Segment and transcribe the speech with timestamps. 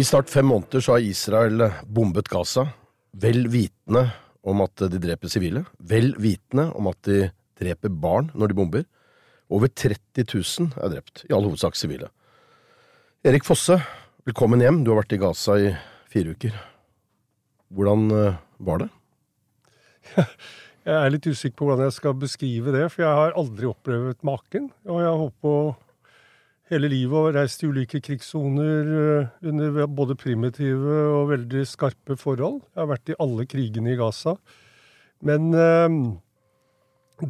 [0.00, 2.62] I snart fem måneder så har Israel bombet Gaza,
[3.20, 4.06] vel vitende
[4.48, 7.26] om at de dreper sivile, vel vitende om at de
[7.60, 8.86] dreper barn når de bomber.
[9.52, 12.08] Over 30 000 er drept, i all hovedsak sivile.
[13.28, 13.76] Erik Fosse,
[14.24, 14.80] velkommen hjem.
[14.86, 15.68] Du har vært i Gaza i
[16.08, 16.56] fire uker.
[17.68, 18.40] Hvordan eh,
[18.70, 18.88] var det?
[20.88, 24.24] Jeg er litt usikker på hvordan jeg skal beskrive det, for jeg har aldri opplevd
[24.24, 24.70] maken.
[24.88, 25.74] Og jeg håper
[26.70, 32.60] hele livet og reist i ulike krigssoner eh, under både primitive og veldig skarpe forhold.
[32.70, 34.36] Jeg har vært i alle krigene i Gaza.
[35.26, 35.96] Men eh,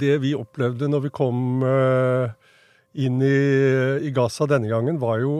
[0.00, 2.36] det vi opplevde når vi kom eh,
[3.00, 5.34] inn i, Gaza denne gangen, var jo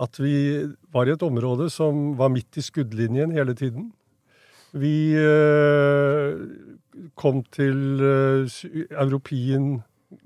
[0.00, 0.64] at vi
[0.94, 3.90] var i et område som var midt i skuddlinjen hele tiden.
[4.72, 5.10] Vi
[7.18, 9.80] kom til European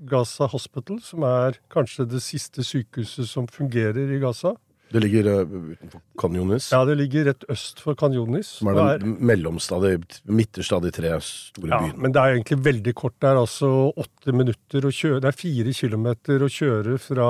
[0.09, 4.55] Gaza Hospital, som er kanskje det siste sykehuset som fungerer i Gaza.
[4.93, 6.69] Det ligger uh, utenfor Kanjonis?
[6.73, 8.51] Ja, det ligger rett øst for Kanjonis.
[8.59, 9.87] Som er den mellomste av
[10.29, 11.97] midterste av de tre store ja, byene.
[12.05, 13.17] Men det er egentlig veldig kort.
[13.21, 17.27] Det er altså åtte minutter å kjøre Det er fire kilometer å kjøre fra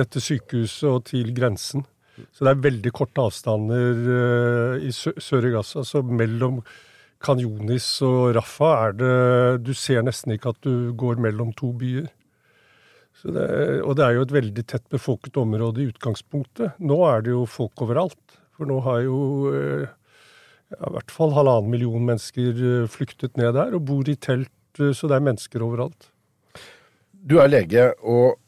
[0.00, 1.84] dette sykehuset og til grensen.
[2.34, 5.84] Så det er veldig korte avstander uh, i sør i Gaza.
[5.86, 6.62] Så mellom
[7.24, 9.14] Kanjonis og Rafa er det
[9.66, 12.06] Du ser nesten ikke at du går mellom to byer.
[13.18, 13.46] Det,
[13.82, 16.76] og det er jo et veldig tett befolket område i utgangspunktet.
[16.78, 18.36] Nå er det jo folk overalt.
[18.54, 19.18] For nå har jo
[19.50, 19.88] uh,
[20.70, 24.54] ja, i hvert fall halvannen million mennesker uh, flyktet ned der og bor i telt,
[24.78, 26.12] så det er mennesker overalt.
[27.10, 28.38] Du er lege og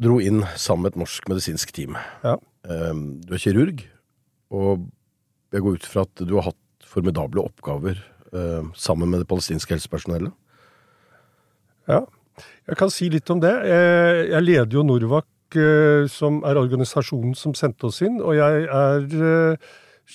[0.00, 1.98] dro inn sammen med et norsk medisinsk team.
[2.22, 2.36] Ja.
[2.62, 3.82] Du er kirurg,
[4.54, 4.86] og
[5.50, 7.98] jeg går ut fra at du har hatt formidable oppgaver
[8.78, 10.30] sammen med det palestinske helsepersonellet?
[11.90, 12.04] Ja,
[12.68, 13.52] jeg kan si litt om det.
[14.30, 18.20] Jeg, leder jo Norvak, uh, som er organisasjonen som sendte oss inn.
[18.22, 19.68] Og jeg er uh,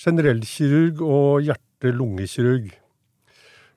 [0.04, 2.74] generellkirurg og hjerte-lungekirurg.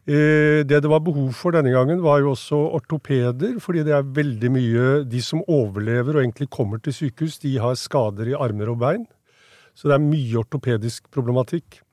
[0.10, 4.50] Det det var behov for denne gangen, var jo også ortopeder, fordi det er veldig
[4.50, 8.80] mye De som overlever og egentlig kommer til sykehus, de har skader i armer og
[8.82, 9.04] bein.
[9.78, 11.84] Så det er mye ortopedisk problematikk.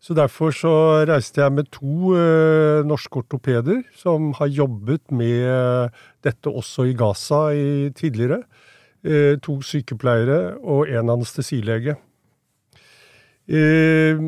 [0.00, 0.72] Så derfor så
[1.08, 7.48] reiste jeg med to eh, norske ortopeder som har jobbet med dette også i Gaza
[7.56, 8.42] i, tidligere.
[9.06, 11.96] Eh, to sykepleiere og en anestesilege.
[13.48, 14.22] Eh,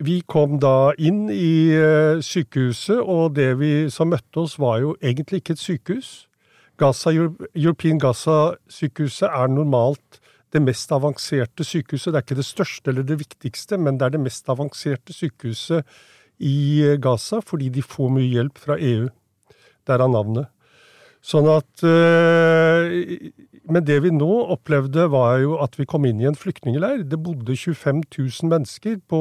[0.00, 4.94] vi kom da inn i eh, sykehuset, og det vi som møtte oss, var jo
[5.02, 6.10] egentlig ikke et sykehus.
[6.80, 10.19] Gaza, European Gaza-sykehuset er normalt
[10.50, 12.12] det mest avanserte sykehuset.
[12.12, 15.86] Det er ikke det største eller det viktigste, men det er det mest avanserte sykehuset
[16.40, 19.10] i Gaza, fordi de får mye hjelp fra EU.
[19.88, 20.50] Derav navnet.
[21.20, 22.88] Sånn at øh,
[23.70, 27.04] Men det vi nå opplevde, var jo at vi kom inn i en flyktningleir.
[27.04, 29.20] Det bodde 25 000 mennesker på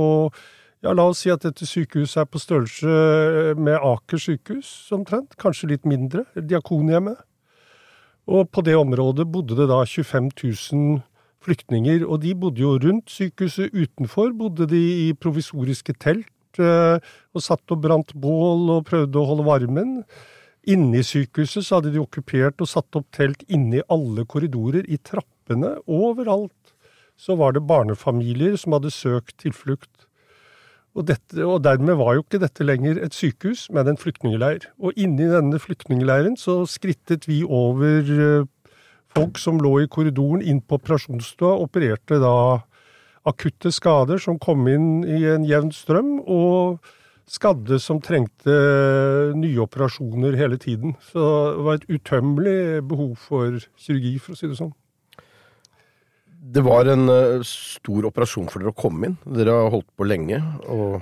[0.80, 5.36] ja, La oss si at dette sykehuset er på størrelse med Aker sykehus, omtrent.
[5.38, 6.24] Kanskje litt mindre.
[6.40, 7.20] Diakonhjemmet.
[8.30, 11.02] Og på det området bodde det da 25 000
[11.50, 12.06] flyktninger.
[12.06, 13.74] Og de bodde jo rundt sykehuset.
[13.74, 16.98] Utenfor bodde de i provisoriske telt eh,
[17.34, 19.96] og satt og brant bål og prøvde å holde varmen.
[20.70, 24.86] Inne i sykehuset så hadde de okkupert og satt opp telt inne i alle korridorer,
[24.86, 26.76] i trappene, overalt.
[27.20, 30.06] Så var det barnefamilier som hadde søkt tilflukt.
[30.98, 34.66] Og, dette, og, dermed var jo ikke dette lenger et sykehus, men en flyktningleir.
[34.82, 38.48] Og inni denne flyktningleiren så skrittet vi over eh,
[39.16, 42.62] folk som lå i korridoren inn på operasjonsstua, opererte da
[43.28, 46.80] akutte skader som kom inn i en jevn strøm, og
[47.30, 48.56] skadde som trengte
[49.38, 50.96] nye operasjoner hele tiden.
[51.12, 51.22] Så
[51.54, 52.60] det var et utømmelig
[52.90, 54.74] behov for kirurgi, for å si det sånn.
[56.50, 59.18] Det var en uh, stor operasjon for dere å komme inn.
[59.28, 60.40] Dere har holdt på lenge.
[60.72, 61.02] og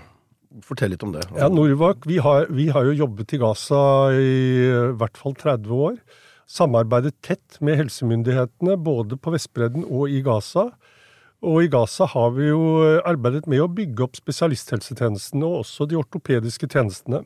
[0.65, 1.21] Fortell litt om det.
[1.37, 3.81] Ja, Norvak, vi har, vi har jo jobbet i Gaza
[4.17, 4.31] i,
[4.65, 5.99] i hvert fall 30 år
[6.47, 10.69] samarbeidet tett med helsemyndighetene både på Vestbredden og i Gaza.
[11.45, 12.61] Og i Gaza har vi jo
[13.05, 17.25] arbeidet med å bygge opp spesialisthelsetjenestene og også de ortopediske tjenestene.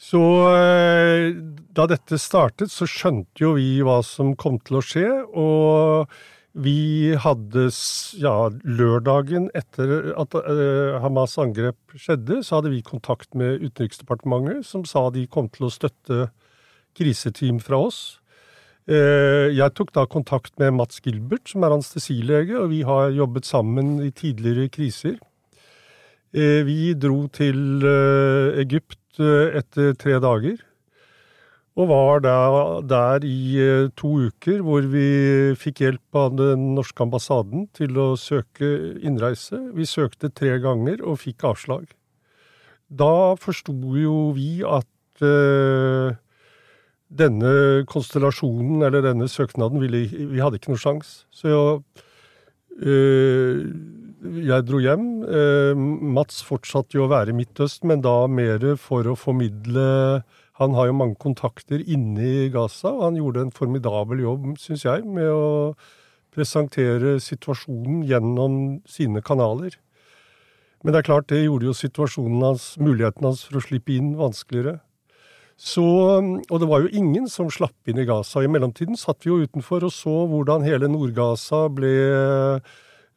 [0.00, 0.20] Så
[0.56, 1.30] eh,
[1.76, 6.14] da dette startet, så skjønte jo vi hva som kom til å skje, og
[6.56, 7.66] vi hadde
[8.18, 14.88] ja, lørdagen etter at eh, Hamas' angrep skjedde, så hadde vi kontakt med Utenriksdepartementet, som
[14.88, 16.30] sa de kom til å støtte
[16.96, 18.20] kriseteam fra oss.
[18.90, 23.46] Eh, Jeg tok da kontakt med Mats Gilbert, som er anestesilege, og vi har jobbet
[23.46, 25.18] sammen i tidligere kriser.
[26.34, 30.56] Eh, Vi dro til eh, Egypt etter tre dager,
[31.76, 37.98] og var der, i to uker, hvor vi fikk hjelp av den norske ambassaden til
[37.98, 39.58] å søke innreise.
[39.74, 41.90] Vi søkte tre ganger og fikk avslag.
[42.88, 44.88] Da forsto jo vi at
[47.10, 51.24] denne konstellasjonen, eller denne søknaden, ville, vi hadde ikke noe sjans.
[51.34, 51.50] Så
[52.80, 53.64] øh,
[54.20, 55.08] jeg dro hjem.
[55.24, 55.76] Øh,
[56.16, 60.22] Mats fortsatte jo å være i Midtøsten, men da mer for å formidle
[60.60, 64.82] Han har jo mange kontakter inne i Gaza, og han gjorde en formidabel jobb, syns
[64.84, 65.72] jeg, med å
[66.36, 69.78] presentere situasjonen gjennom sine kanaler.
[70.84, 74.12] Men det er klart, det gjorde jo situasjonen hans, muligheten hans for å slippe inn,
[74.20, 74.82] vanskeligere.
[75.60, 78.40] Så, og det var jo ingen som slapp inn i Gaza.
[78.40, 81.90] I mellomtiden satt vi jo utenfor og så hvordan hele Nord-Gaza ble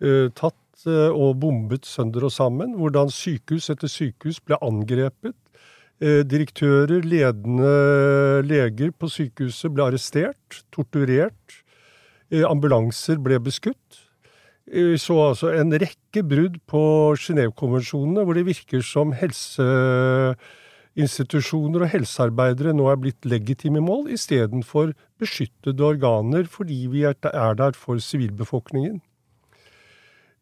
[0.04, 2.76] uh, tatt uh, og bombet sønder og sammen.
[2.76, 5.38] Hvordan sykehus etter sykehus ble angrepet.
[6.04, 11.62] Uh, direktører, ledende leger på sykehuset ble arrestert, torturert.
[12.34, 14.02] Ambulanser ble beskutt.
[14.66, 16.82] Vi så altså en rekke brudd på
[17.20, 19.12] Genévekonvensjonene, hvor det virker som
[20.94, 27.56] helseinstitusjoner og helsearbeidere nå er blitt legitime mål istedenfor beskyttede organer fordi vi er er
[27.56, 29.02] der for sivilbefolkningen.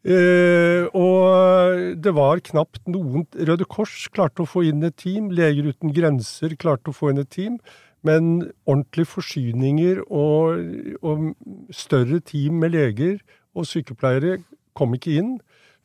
[0.03, 5.69] Eh, og det var knapt noen Røde Kors klarte å få inn et team, Leger
[5.69, 7.59] uten grenser klarte å få inn et team,
[8.01, 10.57] men ordentlige forsyninger og,
[11.05, 11.35] og
[11.69, 13.19] større team med leger
[13.53, 14.39] og sykepleiere
[14.73, 15.35] kom ikke inn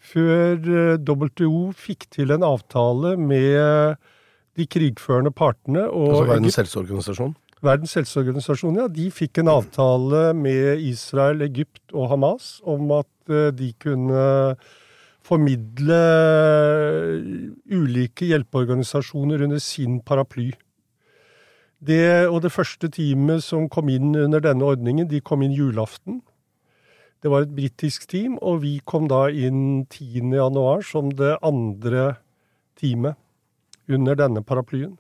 [0.01, 4.01] før WTO fikk til en avtale med
[4.57, 5.85] de krigførende partene.
[5.91, 7.37] Og Altså Verdens helseorganisasjon.
[7.65, 13.49] Verdens helseorganisasjon, ja, de fikk en avtale med Israel, Egypt og Hamas om at eh,
[13.57, 14.27] de kunne
[15.27, 15.99] formidle
[17.73, 20.53] ulike hjelpeorganisasjoner under sin paraply.
[21.87, 26.23] Det, og det første teamet som kom inn under denne ordningen, de kom inn julaften.
[27.25, 30.31] Det var et britisk team, og vi kom da inn 10.
[30.37, 32.17] januar som det andre
[32.79, 33.17] teamet
[33.93, 34.97] under denne paraplyen.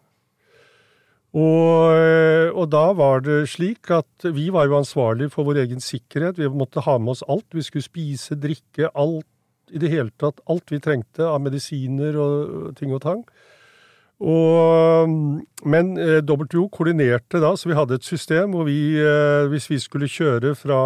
[1.37, 6.39] Og, og da var det slik at vi var jo ansvarlig for vår egen sikkerhet.
[6.41, 7.49] Vi måtte ha med oss alt.
[7.53, 9.27] Vi skulle spise, drikke, alt
[9.75, 10.41] i det hele tatt.
[10.49, 13.27] Alt vi trengte av medisiner og ting og tang.
[14.17, 15.13] Og,
[15.69, 16.23] men eh,
[16.73, 20.79] koordinerte da, så vi hadde et system hvor vi, eh, hvis vi skulle kjøre fra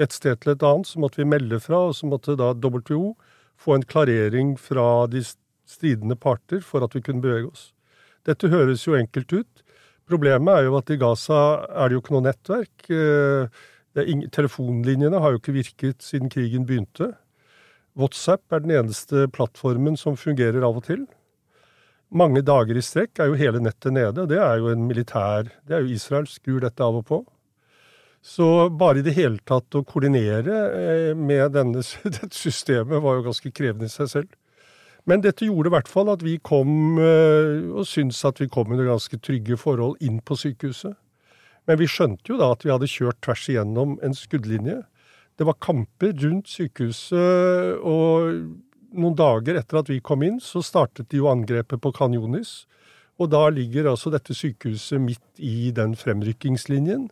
[0.00, 3.14] et sted til et annet, så måtte vi melde fra, og så måtte da WHO
[3.60, 5.22] få en klarering fra de
[5.70, 7.70] stridende parter for at vi kunne bevege oss.
[8.26, 9.64] Dette høres jo enkelt ut.
[10.10, 11.40] Problemet er jo at i Gaza
[11.70, 12.90] er det jo ikke noe nettverk.
[12.90, 17.12] Eh, ingen, telefonlinjene har jo ikke virket siden krigen begynte.
[17.98, 21.06] WhatsApp er den eneste plattformen som fungerer av og til.
[22.10, 25.52] Mange dager i strekk er jo hele nettet nede, og det er jo en militær
[25.62, 27.20] Det er jo Israel skrur dette av og på.
[28.20, 33.52] Så bare i det hele tatt å koordinere eh, med dette systemet var jo ganske
[33.54, 34.39] krevende i seg selv.
[35.08, 38.72] Men dette gjorde i hvert fall at vi kom, eh, og syntes at vi kom
[38.72, 40.96] under ganske trygge forhold inn på sykehuset.
[41.68, 44.80] Men vi skjønte jo da at vi hadde kjørt tvers igjennom en skuddlinje.
[45.38, 48.34] Det var kamper rundt sykehuset, og
[48.90, 52.64] noen dager etter at vi kom inn, så startet de jo angrepet på Kanjonis.
[53.20, 57.08] Og da ligger altså dette sykehuset midt i den fremrykkingslinjen.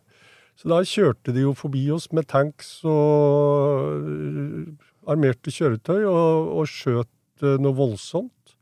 [0.59, 4.65] Så da kjørte de jo forbi oss med tanks og øh,
[5.07, 7.09] armerte kjøretøy og, og skjøt
[7.41, 8.55] noe voldsomt.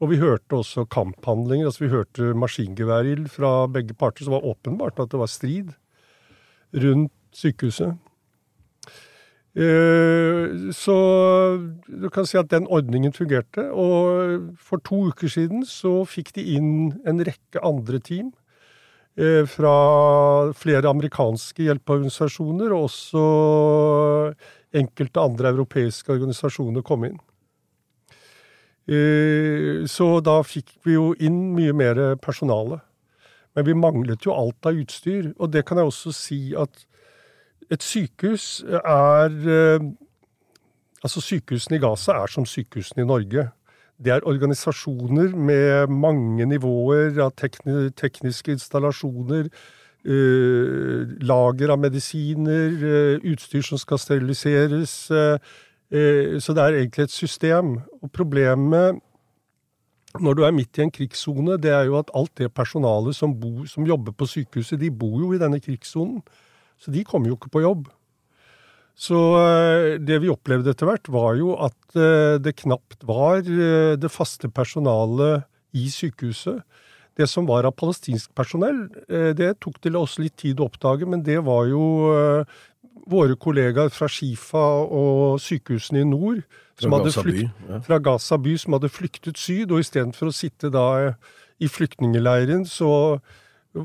[0.00, 5.00] Og vi hørte også kamphandlinger, altså vi hørte maskingeværild fra begge parter, det var åpenbart
[5.02, 5.74] at det var strid
[6.72, 7.98] rundt sykehuset.
[9.56, 10.96] Eh, Så
[11.88, 13.70] du kan si at den ordningen fungerte.
[13.72, 18.32] Og for to uker siden så fikk de inn en rekke andre team
[19.18, 23.24] eh, fra flere amerikanske hjelpeorganisasjoner, og også
[24.72, 27.18] enkelte andre europeiske organisasjoner kom inn.
[28.90, 32.80] Eh, Så da fikk vi jo inn mye mer personale.
[33.54, 35.32] Men vi manglet jo alt av utstyr.
[35.38, 36.86] Og det kan jeg også si at
[37.70, 39.90] et sykehus er eh,
[41.00, 43.46] Altså, sykehusene i Gaza er som sykehusene i Norge.
[43.96, 49.48] Det er organisasjoner med mange nivåer av tekni tekniske installasjoner,
[50.04, 52.84] eh, lager av medisiner,
[53.32, 55.08] utstyr som skal steriliseres.
[55.90, 57.78] Eh, så det er egentlig et system.
[58.00, 59.00] Og problemet
[60.18, 63.34] når du er midt i en krigssone, det er jo at alt det personalet som,
[63.38, 66.18] bor, som jobber på sykehuset, de bor jo i denne krigssonen.
[66.80, 67.86] Så de kommer jo ikke på jobb.
[68.98, 74.10] Så eh, det vi opplevde etter hvert, var jo at eh, det knapt var det
[74.10, 75.46] faste personalet
[75.78, 76.62] i sykehuset.
[77.18, 78.86] Det som var av palestinsk personell,
[79.36, 81.82] det tok til oss litt tid å oppdage, men det var jo
[83.08, 86.42] våre kollegaer fra Shifa og sykehusene i nord
[86.80, 87.78] som Fra Gaza by, ja.
[87.84, 90.86] fra Gaza by, som hadde flyktet syd, og istedenfor å sitte da
[91.60, 93.20] i flyktningeleiren, så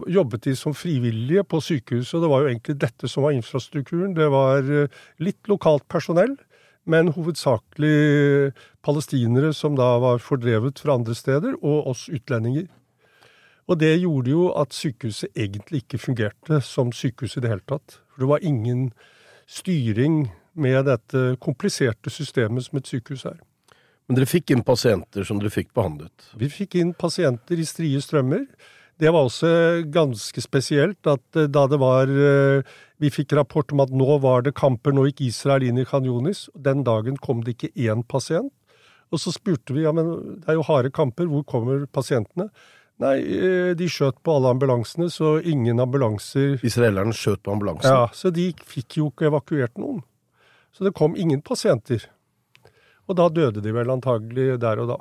[0.10, 4.16] jobbet de som frivillige på sykehuset, og det var jo egentlig dette som var infrastrukturen.
[4.18, 6.38] Det var eh, litt lokalt personell,
[6.86, 8.54] men hovedsakelig
[8.86, 12.70] palestinere som da var fordrevet fra andre steder, og oss utlendinger.
[13.66, 18.00] Og det gjorde jo at sykehuset egentlig ikke fungerte som sykehus i det hele tatt.
[18.16, 18.88] For det var ingen
[19.52, 23.42] styring med dette kompliserte systemet som et sykehus er.
[24.08, 26.30] Men dere fikk inn pasienter som dere fikk behandlet.
[26.40, 28.46] Vi fikk inn pasienter i strie strømmer.
[28.96, 29.50] Det var også
[29.92, 32.64] ganske spesielt at eh, da det var eh,
[33.04, 36.08] Vi fikk rapport om at nå var det kamper, nå gikk Israel inn i Khan
[36.08, 36.46] Yunis.
[36.56, 38.54] Den dagen kom det ikke én pasient.
[39.12, 42.48] Og så spurte vi ja, men det er jo harde kamper, hvor kommer pasientene?
[43.04, 47.92] Nei, eh, de skjøt på alle ambulansene, så ingen ambulanser Israelerne skjøt på ambulansen.
[47.92, 50.00] Ja, så de fikk jo ikke evakuert noen.
[50.76, 52.08] Så det kom ingen pasienter.
[53.08, 54.98] Og da døde de vel antagelig der og da.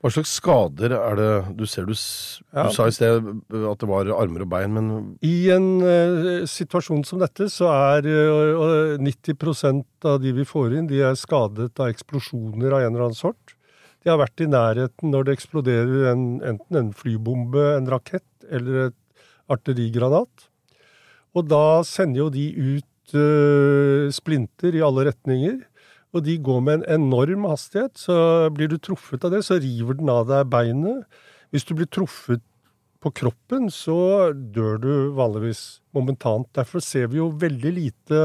[0.00, 2.64] Hva slags skader er det du ser du, Ja.
[2.64, 7.04] du sa i sted at det var armer og bein, men I en uh, situasjon
[7.04, 11.92] som dette, så er uh, 90% av de vi får inn, de er skadet av
[11.92, 13.56] eksplosjoner av en eller annen sort.
[14.00, 18.86] De har vært i nærheten når det eksploderer en, enten en flybombe, en rakett eller
[18.88, 20.46] et artillerigranat.
[21.36, 25.58] Og da sender jo de ut uh, splinter i alle retninger.
[26.10, 27.98] Og de går med en enorm hastighet.
[28.00, 28.14] Så
[28.56, 31.04] blir du truffet av det, så river den av deg beinet.
[31.54, 32.42] Hvis du blir truffet
[33.00, 36.48] på kroppen, så dør du vanligvis momentant.
[36.56, 38.24] Derfor ser vi jo veldig lite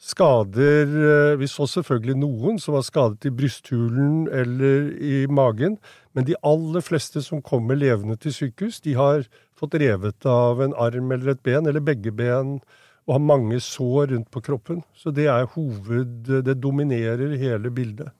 [0.00, 0.86] skader.
[0.88, 5.78] eh, Vi så selvfølgelig noen som var skadet i brysthulen eller i magen,
[6.14, 10.74] men de aller fleste som kommer levende til sykehus, de har fått revet av en
[10.74, 12.60] arm eller et ben, eller begge ben,
[13.06, 14.82] og har mange sår rundt på kroppen.
[14.94, 16.28] Så det er hoved...
[16.44, 18.10] Det dominerer hele bildet.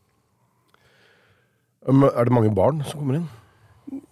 [1.86, 3.28] er det mange barn som kommer inn?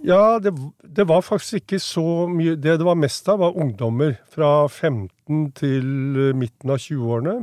[0.02, 4.16] Ja, det, det var faktisk ikke så mye Det det var mest av, var ungdommer
[4.30, 7.34] fra 15 til eh, midten av 20-årene.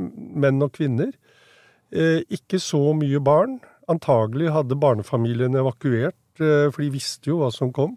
[0.43, 1.13] Menn og kvinner.
[1.95, 3.59] Eh, ikke så mye barn.
[3.91, 7.95] Antagelig hadde barnefamiliene evakuert, eh, for de visste jo hva som kom.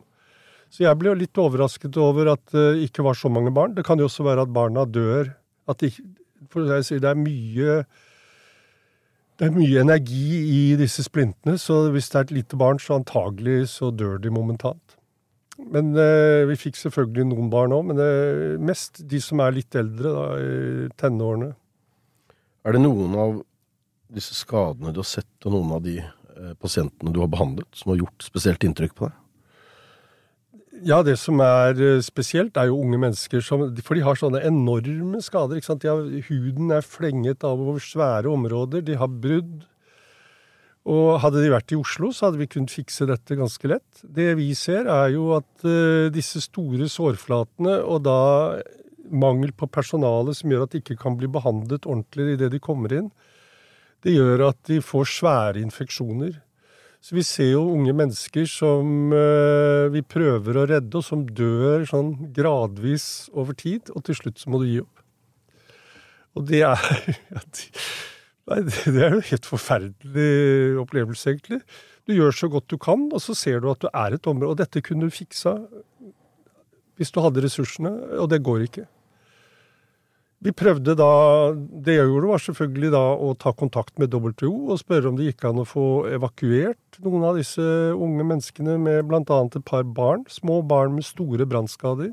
[0.68, 3.74] Så jeg ble jo litt overrasket over at det ikke var så mange barn.
[3.74, 5.32] Det kan jo også være at barna dør.
[5.68, 5.90] At de,
[6.52, 7.80] for å si, det er mye
[9.38, 12.96] det er mye energi i disse splintene, så hvis det er et lite barn, så
[12.98, 14.96] antagelig så dør de momentant.
[15.58, 19.78] Men eh, vi fikk selvfølgelig noen barn òg, men eh, mest de som er litt
[19.78, 21.52] eldre, da, i tenårene.
[22.66, 23.38] Er det noen av
[24.14, 27.92] disse skadene du har sett, og noen av de eh, pasientene du har behandlet, som
[27.92, 29.18] har gjort spesielt inntrykk på deg?
[30.86, 34.44] Ja, det som er eh, spesielt, er jo unge mennesker som For de har sånne
[34.46, 35.58] enorme skader.
[35.58, 35.86] ikke sant?
[35.88, 38.84] Har, huden er flenget av over svære områder.
[38.86, 39.66] De har brudd.
[40.88, 44.02] Og hadde de vært i Oslo, så hadde vi kunnet fikse dette ganske lett.
[44.02, 48.20] Det vi ser, er jo at uh, disse store sårflatene, og da
[49.12, 52.94] mangel på personale som gjør at de ikke kan bli behandlet ordentlig idet de kommer
[52.96, 53.10] inn,
[54.04, 56.38] det gjør at de får svære infeksjoner.
[56.98, 61.86] Så vi ser jo unge mennesker som eh, vi prøver å redde, og som dør
[61.88, 65.04] sånn gradvis over tid, og til slutt så må du gi opp.
[66.36, 66.78] Og det er
[68.48, 71.58] Nei, det er jo helt forferdelig opplevelse, egentlig.
[72.08, 74.54] Du gjør så godt du kan, og så ser du at du er et område
[74.54, 75.58] Og dette kunne du fiksa
[76.98, 78.88] hvis du hadde ressursene, og det går ikke.
[80.44, 81.10] Vi prøvde da
[81.54, 85.32] Det jeg gjorde, var selvfølgelig da å ta kontakt med WTO og spørre om det
[85.32, 87.64] gikk an å få evakuert noen av disse
[87.94, 89.22] unge menneskene med bl.a.
[89.24, 90.24] et par barn.
[90.30, 92.12] Små barn med store brannskader.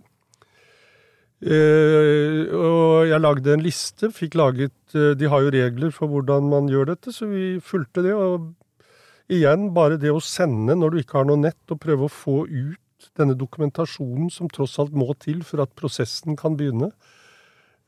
[1.46, 6.48] Eh, og jeg lagde en liste, fikk laget eh, De har jo regler for hvordan
[6.50, 8.16] man gjør dette, så vi fulgte det.
[8.16, 8.56] Og
[9.30, 12.46] igjen, bare det å sende når du ikke har noe nett, og prøve å få
[12.48, 16.90] ut denne dokumentasjonen som tross alt må til for at prosessen kan begynne,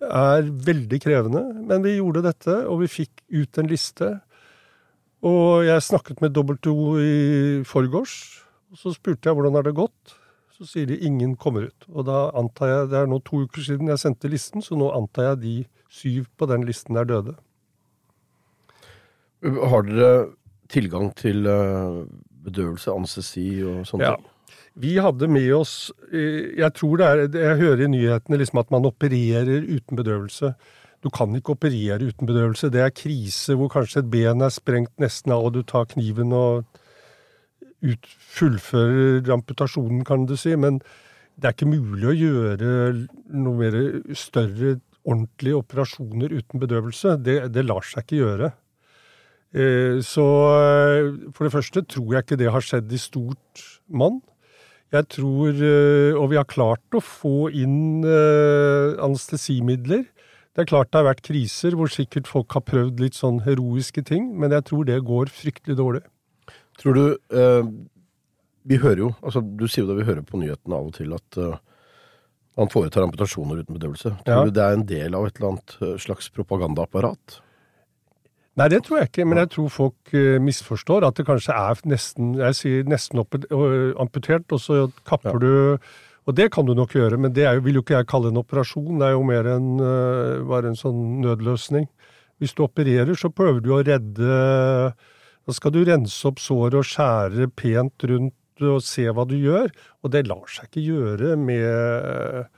[0.02, 1.42] er veldig krevende.
[1.68, 4.10] Men vi gjorde dette, og vi fikk ut en liste.
[5.26, 6.54] Og jeg snakket med W
[7.02, 10.16] i forgårs, og så spurte jeg hvordan det det gått.
[10.58, 11.88] Så sier de ingen kommer ut.
[11.94, 14.90] Og da antar jeg, det er nå to uker siden jeg sendte listen, så nå
[14.94, 15.56] antar jeg de
[15.94, 17.36] syv på den listen er døde.
[19.46, 20.14] Har dere
[20.70, 22.00] tilgang til eh,
[22.48, 24.16] bedøvelse, anestesi og sånne Ja.
[24.18, 24.26] ting?
[24.78, 28.74] Vi hadde med oss eh, Jeg tror det er Jeg hører i nyhetene liksom at
[28.74, 30.54] man opererer uten bedøvelse.
[31.04, 32.70] Du kan ikke operere uten bedøvelse.
[32.74, 36.34] Det er krise hvor kanskje et ben er sprengt nesten av, og du tar kniven
[36.34, 36.66] og
[37.86, 38.08] ut,
[38.38, 40.56] fullfører amputasjonen, kan du si.
[40.58, 40.80] Men
[41.38, 42.72] det er ikke mulig å gjøre
[43.38, 43.78] noe mer
[44.18, 47.14] større, ordentlige operasjoner uten bedøvelse.
[47.24, 48.50] Det, det lar seg ikke gjøre.
[49.54, 50.26] Eh, Så
[50.58, 54.20] eh, for det første tror jeg ikke det har skjedd i stort monn.
[54.96, 60.06] Jeg tror, eh, og vi har klart å få inn eh, anestesimidler.
[60.56, 64.02] Det er klart det har vært kriser hvor sikkert folk har prøvd litt sånn heroiske
[64.08, 66.04] ting, men jeg tror det går fryktelig dårlig.
[66.80, 67.04] Tror du
[67.36, 67.68] eh,
[68.68, 71.14] Vi hører jo, altså du sier jo det, vi hører på nyhetene av og til
[71.18, 71.58] at eh,
[72.58, 74.16] man foretar amputasjoner uten bedøvelse.
[74.26, 74.46] Tror Ja.
[74.48, 77.38] du det er en del av et eller annet eh, slags propagandaapparat?
[78.58, 81.82] Nei, det tror jeg ikke, men jeg tror folk eh, misforstår at det kanskje er
[81.86, 83.38] nesten Jeg sier nesten opp,
[84.02, 85.52] amputert, og så kapper du
[86.28, 88.42] Og det kan du nok gjøre, men det jo, vil jo ikke jeg kalle en
[88.42, 88.98] operasjon.
[89.00, 91.86] Det er jo mer en, øh, bare en sånn nødløsning.
[92.42, 96.84] Hvis du opererer, så prøver du å redde Da skal du rense opp såret og
[96.84, 99.70] skjære pent rundt og se hva du gjør,
[100.04, 102.50] og det lar seg ikke gjøre med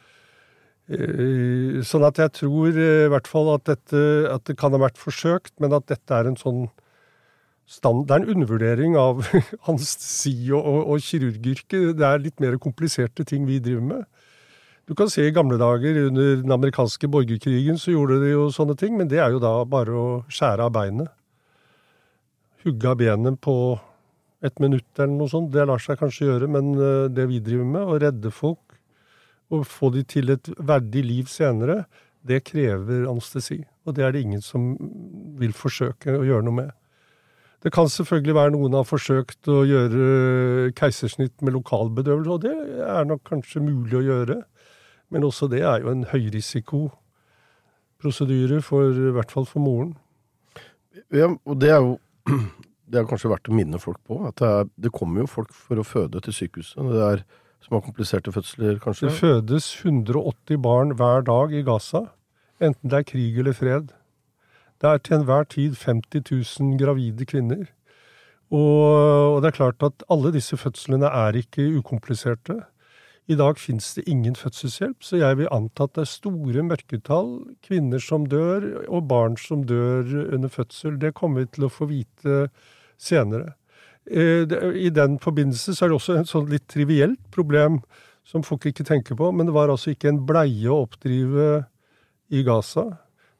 [0.90, 4.98] Sånn at jeg tror eh, i hvert fall at, dette, at det kan ha vært
[4.98, 6.64] forsøkt, men at dette er en sånn
[7.70, 9.22] stand, Det er en undervurdering av
[9.70, 11.92] anestesi og, og, og kirurgyrket.
[12.00, 14.08] Det er litt mer kompliserte ting vi driver med.
[14.90, 18.74] Du kan se i gamle dager under den amerikanske borgerkrigen så gjorde de jo sånne
[18.74, 21.12] ting, men det er jo da bare å skjære av beinet.
[22.66, 23.54] Hugge av benet på
[24.42, 25.52] et minutt eller noe sånt.
[25.54, 28.69] Det lar seg kanskje gjøre, men eh, det vi driver med, å redde folk
[29.50, 31.84] og få de til et verdig liv senere,
[32.26, 33.66] det krever anestesi.
[33.88, 34.62] Og det er det ingen som
[35.40, 36.72] vil forsøke å gjøre noe med.
[37.60, 43.04] Det kan selvfølgelig være noen har forsøkt å gjøre keisersnitt med lokalbedøvelse, og det er
[43.08, 44.38] nok kanskje mulig å gjøre.
[45.12, 49.92] Men også det er jo en høyrisikoprosedyre, for, i hvert fall for moren.
[51.12, 52.00] Ja, og det er jo
[52.90, 54.16] det er kanskje verdt å minne folk på.
[54.30, 56.80] At det, er, det kommer jo folk for å føde til sykehuset.
[56.80, 57.20] Det er
[57.62, 62.06] som har kompliserte fødsler, Det fødes 180 barn hver dag i Gaza,
[62.62, 63.92] enten det er krig eller fred.
[64.82, 67.66] Det er til enhver tid 50 000 gravide kvinner.
[68.50, 72.62] Og, og det er klart at alle disse fødslene er ikke ukompliserte.
[73.30, 77.30] I dag fins det ingen fødselshjelp, så jeg vil anta at det er store mørketall,
[77.62, 80.98] kvinner som dør, og barn som dør under fødsel.
[80.98, 82.48] Det kommer vi til å få vite
[82.98, 83.54] senere.
[84.10, 87.80] Eh, I den forbindelse så er det også et sånn litt trivielt problem
[88.26, 91.50] som folk ikke tenker på, men det var altså ikke en bleie å oppdrive
[92.34, 92.86] i Gaza.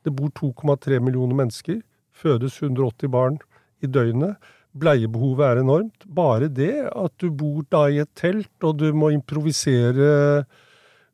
[0.06, 1.82] Det bor 2,3 millioner mennesker,
[2.14, 3.38] fødes 180 barn
[3.86, 4.38] i døgnet.
[4.80, 6.06] Bleiebehovet er enormt.
[6.06, 10.10] Bare det at du bor da i et telt, og du må improvisere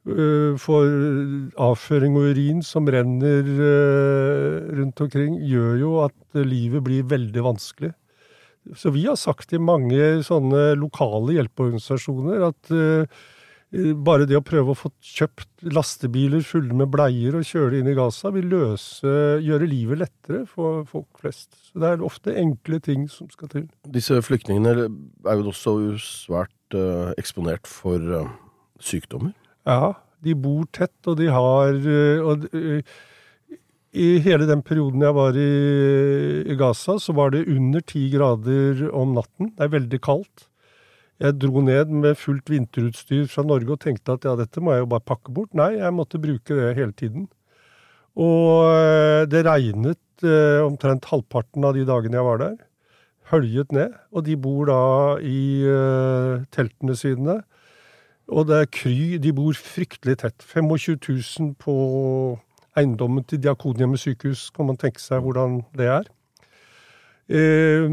[0.08, 0.88] øh, for
[1.68, 7.96] avføring og urin som renner øh, rundt omkring, gjør jo at livet blir veldig vanskelig.
[8.73, 13.06] Så vi har sagt til mange sånne lokale hjelpeorganisasjoner at øh,
[14.06, 17.91] bare det å prøve å få kjøpt lastebiler fulle med bleier og kjøre det inn
[17.91, 21.54] i Gaza, vil løse, gjøre livet lettere for folk flest.
[21.67, 23.65] Så det er ofte enkle ting som skal til.
[23.91, 28.32] Disse flyktningene er jo også svært eh, eksponert for eh,
[28.82, 29.36] sykdommer.
[29.67, 31.75] Ja, de bor tett, og de har
[32.25, 32.47] og,
[33.95, 35.51] I hele den perioden jeg var i,
[36.51, 39.53] i Gaza, så var det under ti grader om natten.
[39.55, 40.49] Det er veldig kaldt.
[41.23, 44.84] Jeg dro ned med fullt vinterutstyr fra Norge og tenkte at ja, dette må jeg
[44.84, 45.53] jo bare pakke bort.
[45.55, 47.29] Nei, jeg måtte bruke det hele tiden.
[48.19, 52.58] Og øh, det regnet eh, omtrent halvparten av de dagene jeg var der.
[53.31, 53.95] Høljet ned.
[54.12, 54.81] Og de bor da
[55.23, 57.39] i eh, teltene sine.
[58.27, 60.43] Og det er Kry, de bor fryktelig tett.
[60.43, 61.75] 25 000 på
[62.79, 66.09] eiendommen til Diakonhjemmet sykehus, kan man tenke seg hvordan det er.
[67.25, 67.88] Eh,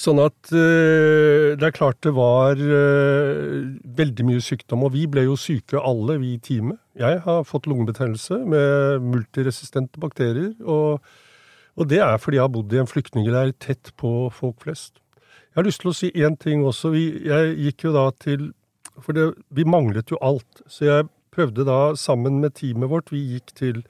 [0.00, 3.58] sånn at eh, det er klart det var eh,
[3.98, 6.80] veldig mye sykdom, og vi ble jo syke alle, vi i teamet.
[6.98, 11.04] Jeg har fått lungebetennelse med multiresistente bakterier, og,
[11.76, 15.02] og det er fordi jeg har bodd i en flyktningleir tett på folk flest.
[15.52, 16.94] Jeg har lyst til å si én ting også.
[16.94, 18.52] Vi, jeg gikk jo da til
[19.00, 20.60] For det, vi manglet jo alt.
[20.68, 23.82] Så jeg prøvde da sammen med teamet vårt Vi gikk til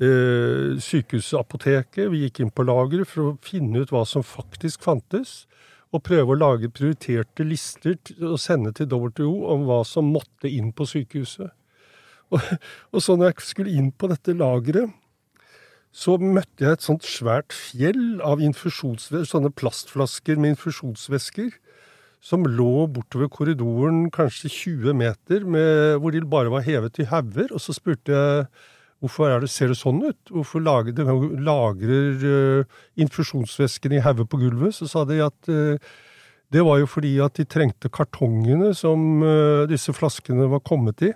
[0.00, 2.08] eh, sykehusapoteket.
[2.12, 5.44] Vi gikk inn på lageret for å finne ut hva som faktisk fantes.
[5.94, 10.72] Og prøve å lage prioriterte lister og sende til WHO om hva som måtte inn
[10.76, 11.52] på sykehuset.
[12.34, 12.42] Og,
[12.90, 14.90] og så når jeg skulle inn på dette lageret,
[15.94, 21.54] så møtte jeg et sånt svært fjell av sånne plastflasker med infusjonsvæsker
[22.26, 27.52] som lå bortover korridoren kanskje 20 meter, med, hvor de bare var hevet i hauger.
[27.54, 28.48] Og så spurte jeg
[29.04, 30.32] hvorfor det, ser det sånn ut?
[30.32, 31.06] Hvorfor lager, de
[31.46, 34.74] lagrer uh, infusjonsvæsken i hauger på gulvet?
[34.74, 35.78] Så sa de at uh,
[36.54, 41.12] det var jo fordi at de trengte kartongene som uh, disse flaskene var kommet i.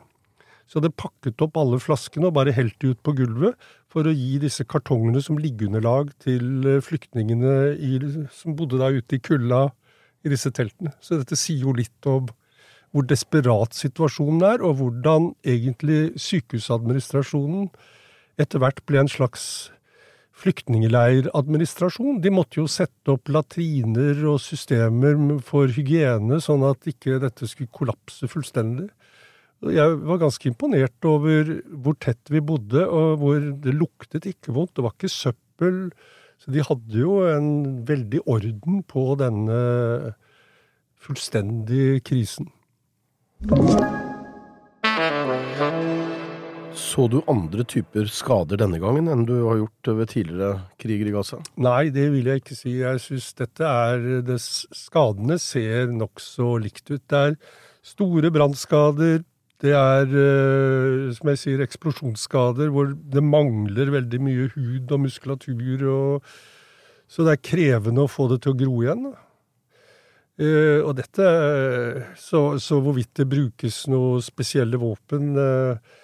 [0.71, 3.59] Så hadde pakket opp alle flaskene og bare helt de ut på gulvet
[3.91, 7.97] for å gi disse kartongene som liggeunderlag til eh, flyktningene i,
[8.31, 9.65] som bodde da ute i kulda
[10.25, 10.93] i disse teltene.
[11.01, 12.29] Så dette sier jo litt om
[12.91, 17.69] hvor desperat situasjonen er, og hvordan egentlig sykehusadministrasjonen
[18.41, 19.71] etter hvert ble en slags
[20.41, 22.21] flyktningleiradministrasjon.
[22.25, 27.73] De måtte jo sette opp latriner og systemer for hygiene, sånn at ikke dette skulle
[27.75, 28.89] kollapse fullstendig.
[29.61, 34.73] Jeg var ganske imponert over hvor tett vi bodde, og hvor det luktet ikke vondt.
[34.79, 35.83] Det var ikke søppel.
[36.41, 37.51] Så de hadde jo en
[37.85, 39.61] veldig orden på denne
[41.01, 42.49] fullstendige krisen.
[46.81, 51.15] Så du andre typer skader denne gangen enn du har gjort ved tidligere kriger i
[51.15, 51.41] Gaza?
[51.61, 52.79] Nei, det vil jeg ikke si.
[52.81, 57.05] Jeg syns dette er det, Skadene ser nokså likt ut.
[57.05, 57.37] Det er
[57.85, 59.21] store brannskader.
[59.61, 65.85] Det er, eh, som jeg sier, eksplosjonsskader hvor det mangler veldig mye hud og muskulatur.
[65.93, 66.31] Og,
[67.11, 69.11] så det er krevende å få det til å gro igjen.
[70.41, 71.27] Eh, og dette
[72.17, 75.99] så, så hvorvidt det brukes noen spesielle våpen eh,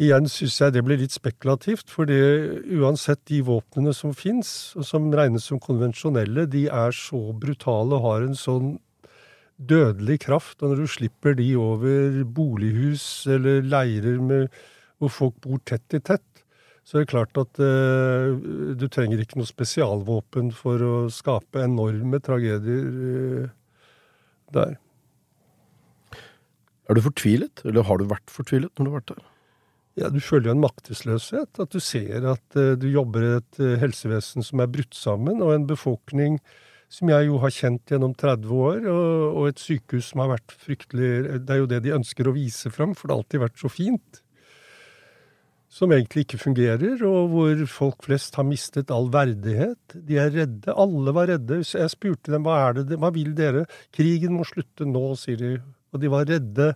[0.00, 5.10] Igjen syns jeg det blir litt spekulativt, for uansett de våpnene som fins, og som
[5.12, 8.70] regnes som konvensjonelle, de er så brutale og har en sånn
[9.60, 10.58] dødelig kraft.
[10.62, 14.48] Og når du slipper de over bolighus eller leirer med,
[15.00, 16.24] hvor folk bor tett i tett,
[16.84, 18.32] så er det klart at eh,
[18.74, 23.50] du trenger ikke noe spesialvåpen for å skape enorme tragedier eh,
[24.56, 24.78] der.
[26.90, 29.28] Er du fortvilet, eller har du vært fortvilet når du har vært der?
[30.00, 31.60] Ja, Du føler jo en maktesløshet.
[31.62, 35.42] At du ser at eh, du jobber i et uh, helsevesen som er brutt sammen,
[35.44, 36.38] og en befolkning
[36.90, 40.56] som jeg jo har kjent gjennom 30 år, og, og, et sykehus som har vært
[40.58, 41.12] fryktelig
[41.46, 43.70] Det er jo det de ønsker å vise fram, for det har alltid vært så
[43.70, 44.20] fint.
[45.70, 49.94] Som egentlig ikke fungerer, og hvor folk flest har mistet all verdighet.
[49.94, 50.74] De er redde.
[50.74, 51.60] Alle var redde.
[51.62, 53.68] Jeg spurte dem hva er det, hva vil dere?
[53.94, 55.52] Krigen må slutte nå, sier de.
[55.94, 56.72] Og de var redde.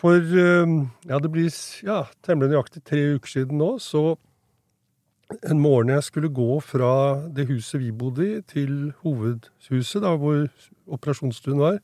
[0.00, 1.52] For ja, det blir
[1.84, 4.14] ja, temmelig nøyaktig tre uker siden nå, så
[5.46, 6.92] en morgen jeg skulle gå fra
[7.30, 10.48] det huset vi bodde i, til hovedhuset, da hvor
[10.90, 11.78] operasjonsstuen var,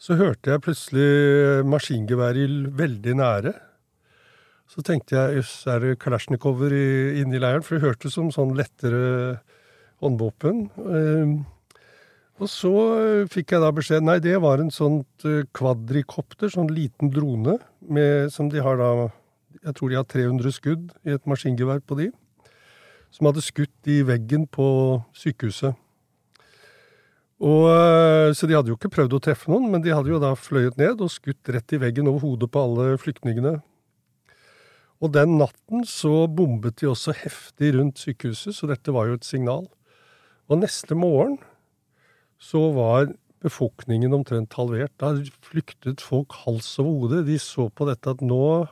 [0.00, 3.54] så hørte jeg plutselig maskingeværild veldig nære.
[4.68, 6.72] Så tenkte jeg jøss, er det kalasjnikover
[7.20, 7.64] inne i leiren?
[7.64, 9.38] For det hørtes som sånn lettere
[10.02, 10.64] håndvåpen.
[12.34, 12.72] Og så
[13.30, 18.50] fikk jeg da beskjed Nei, det var en sånt kvadrikopter, sånn liten drone, med, som
[18.50, 18.90] de har da
[19.62, 22.10] Jeg tror de har 300 skudd i et maskingevær på de.
[23.14, 24.66] Som hadde skutt i veggen på
[25.14, 25.78] sykehuset.
[27.44, 27.68] Og,
[28.34, 30.78] så de hadde jo ikke prøvd å treffe noen, men de hadde jo da fløyet
[30.80, 33.58] ned og skutt rett i veggen over hodet på alle flyktningene.
[35.02, 39.26] Og den natten så bombet de også heftig rundt sykehuset, så dette var jo et
[39.26, 39.66] signal.
[40.48, 41.36] Og neste morgen
[42.40, 43.12] så var
[43.44, 44.94] befolkningen omtrent halvert.
[45.00, 45.12] Da
[45.44, 47.24] flyktet folk hals over hode.
[47.28, 48.66] De så på dette at nå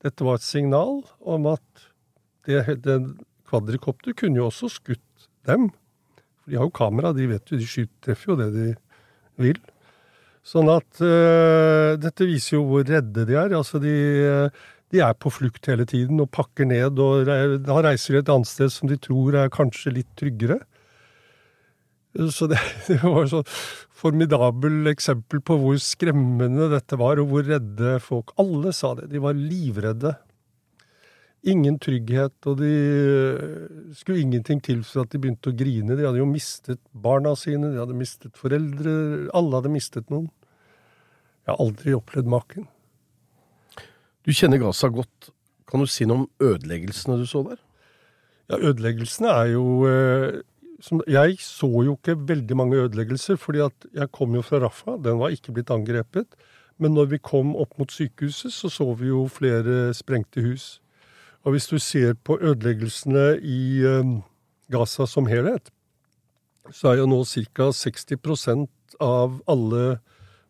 [0.00, 1.82] Dette var et signal om at
[2.48, 2.94] det, det
[3.50, 5.68] kvadrikopter kunne jo også skutt dem.
[6.48, 8.66] De har jo kamera, de vet jo, de skyter, treffer jo det de
[9.42, 9.60] vil.
[10.46, 13.52] Sånn at uh, dette viser jo hvor redde de er.
[13.56, 13.94] Altså de,
[14.90, 17.28] de er på flukt hele tiden og pakker ned, og
[17.66, 20.62] da reiser de et annet sted som de tror er kanskje litt tryggere.
[22.32, 22.58] Så det,
[22.88, 23.44] det var et så
[24.00, 29.10] formidabel eksempel på hvor skremmende dette var, og hvor redde folk Alle sa det.
[29.12, 30.16] De var livredde.
[31.48, 32.72] Ingen trygghet, og de
[33.96, 35.96] skulle ingenting til for at de begynte å grine.
[35.96, 38.92] De hadde jo mistet barna sine, de hadde mistet foreldre
[39.36, 40.28] Alle hadde mistet noen.
[41.46, 42.68] Jeg har aldri opplevd maken.
[44.26, 45.30] Du kjenner Gaza godt.
[45.70, 47.60] Kan du si noe om ødeleggelsene du så der?
[48.50, 49.64] Ja, ødeleggelsene er jo
[50.80, 54.98] som, Jeg så jo ikke veldig mange ødeleggelser, fordi at jeg kom jo fra Rafa.
[55.00, 56.26] Den var ikke blitt angrepet.
[56.78, 60.80] Men når vi kom opp mot sykehuset, så så vi jo flere sprengte hus.
[61.44, 64.16] Og hvis du ser på ødeleggelsene i eh,
[64.72, 65.70] Gaza som helhet,
[66.70, 67.70] så er jo nå ca.
[67.74, 70.00] 60% av alle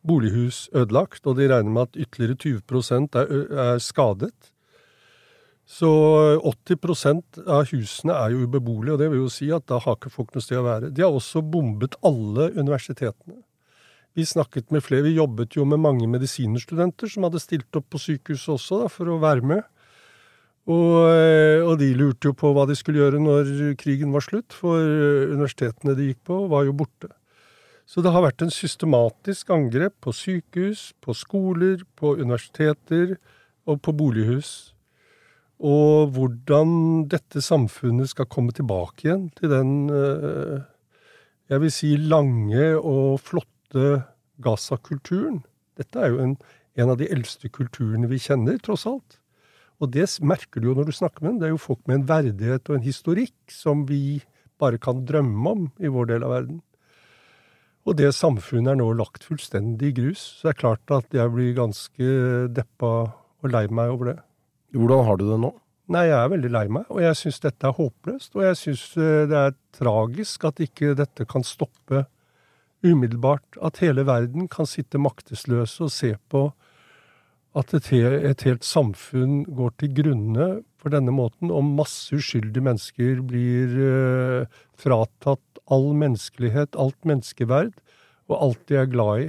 [0.07, 4.35] bolighus ødelagt, og de regner med at ytterligere 20 er, er skadet.
[5.70, 5.90] Så
[6.42, 10.11] 80% av husene er jo ubeboelige, og det vil jo si at da har ikke
[10.11, 10.90] folk noe sted å være.
[10.90, 13.38] De har også bombet alle universitetene.
[14.18, 18.00] Vi snakket med flere, vi jobbet jo med mange medisinerstudenter som hadde stilt opp på
[18.03, 19.62] sykehuset også da, for å være med.
[20.68, 23.48] Og, eh, og de lurte jo på hva de skulle gjøre når
[23.80, 27.08] krigen var slutt, for eh, universitetene de gikk på, var jo borte.
[27.88, 33.16] Så det har vært en systematisk angrep på sykehus, på skoler, på universiteter
[33.66, 34.74] og på bolighus.
[35.60, 40.60] Og hvordan dette samfunnet skal komme tilbake igjen til den, eh,
[41.50, 44.04] jeg vil si, lange og flotte
[44.40, 45.42] Gaza-kulturen.
[45.76, 46.36] Dette er jo en,
[46.76, 49.19] en av de eldste kulturene vi kjenner, tross alt.
[49.80, 51.38] Og det merker du jo når du snakker med dem.
[51.40, 54.20] Det er jo folk med en verdighet og en historikk som vi
[54.60, 56.60] bare kan drømme om i vår del av verden.
[57.88, 60.20] Og det samfunnet er nå lagt fullstendig i grus.
[60.20, 62.12] Så det er klart at jeg blir ganske
[62.52, 62.92] deppa
[63.40, 64.18] og lei meg over det.
[64.76, 65.54] Hvordan har du det nå?
[65.90, 68.36] Nei, jeg er veldig lei meg, og jeg syns dette er håpløst.
[68.36, 68.82] Og jeg syns
[69.32, 72.04] det er tragisk at ikke dette kan stoppe
[72.84, 73.58] umiddelbart.
[73.64, 76.50] At hele verden kan sitte maktesløse og se på
[77.58, 80.48] at et, et helt samfunn går til grunne
[80.80, 87.74] på denne måten, og masse uskyldige mennesker blir eh, fratatt all menneskelighet, alt menneskeverd,
[88.30, 89.28] og alt de er glad i.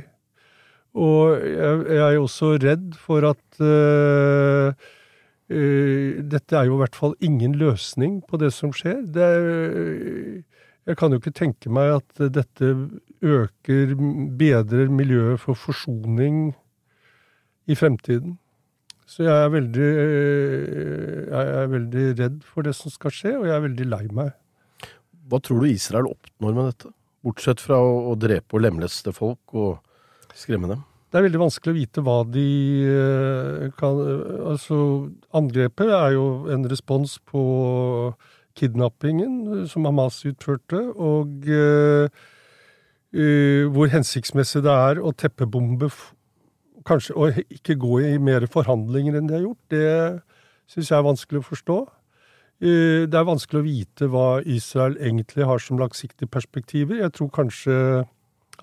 [1.02, 4.88] Og jeg, jeg er også redd for at eh,
[5.50, 9.02] eh, dette er jo i hvert fall ingen løsning på det som skjer.
[9.10, 10.42] Det er,
[10.90, 12.74] jeg kan jo ikke tenke meg at dette
[13.22, 13.96] øker,
[14.38, 16.52] bedrer miljøet for forsoning
[17.70, 18.38] i fremtiden.
[19.10, 23.50] Så jeg er veldig, eh, jeg er veldig redd for det som skal skje, og
[23.50, 24.32] jeg er veldig lei meg.
[25.28, 26.94] Hva tror du Israel oppnår med dette?
[27.22, 29.82] Bortsett fra å, å drepe og lemleste folk og
[30.34, 30.86] skremme dem.
[31.12, 32.50] Det er veldig vanskelig å vite hva de
[32.88, 33.98] eh, kan
[34.54, 34.76] Altså,
[35.36, 37.42] angrepet er jo en respons på
[38.56, 42.08] kidnappingen eh, som Hamas utførte, og uh,
[43.12, 45.92] eh, hvor hensiktsmessig det er å teppebombe
[46.88, 49.90] Kanskje å ikke gå i mer forhandlinger enn de har gjort, det
[50.72, 51.78] syns jeg er vanskelig å forstå.
[52.62, 57.02] Eh, Det er vanskelig å vite hva Israel egentlig har som langsiktige perspektiver.
[57.02, 58.06] Jeg tror kanskje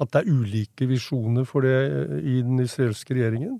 [0.01, 3.59] at det er ulike visjoner for det i den israelske regjeringen.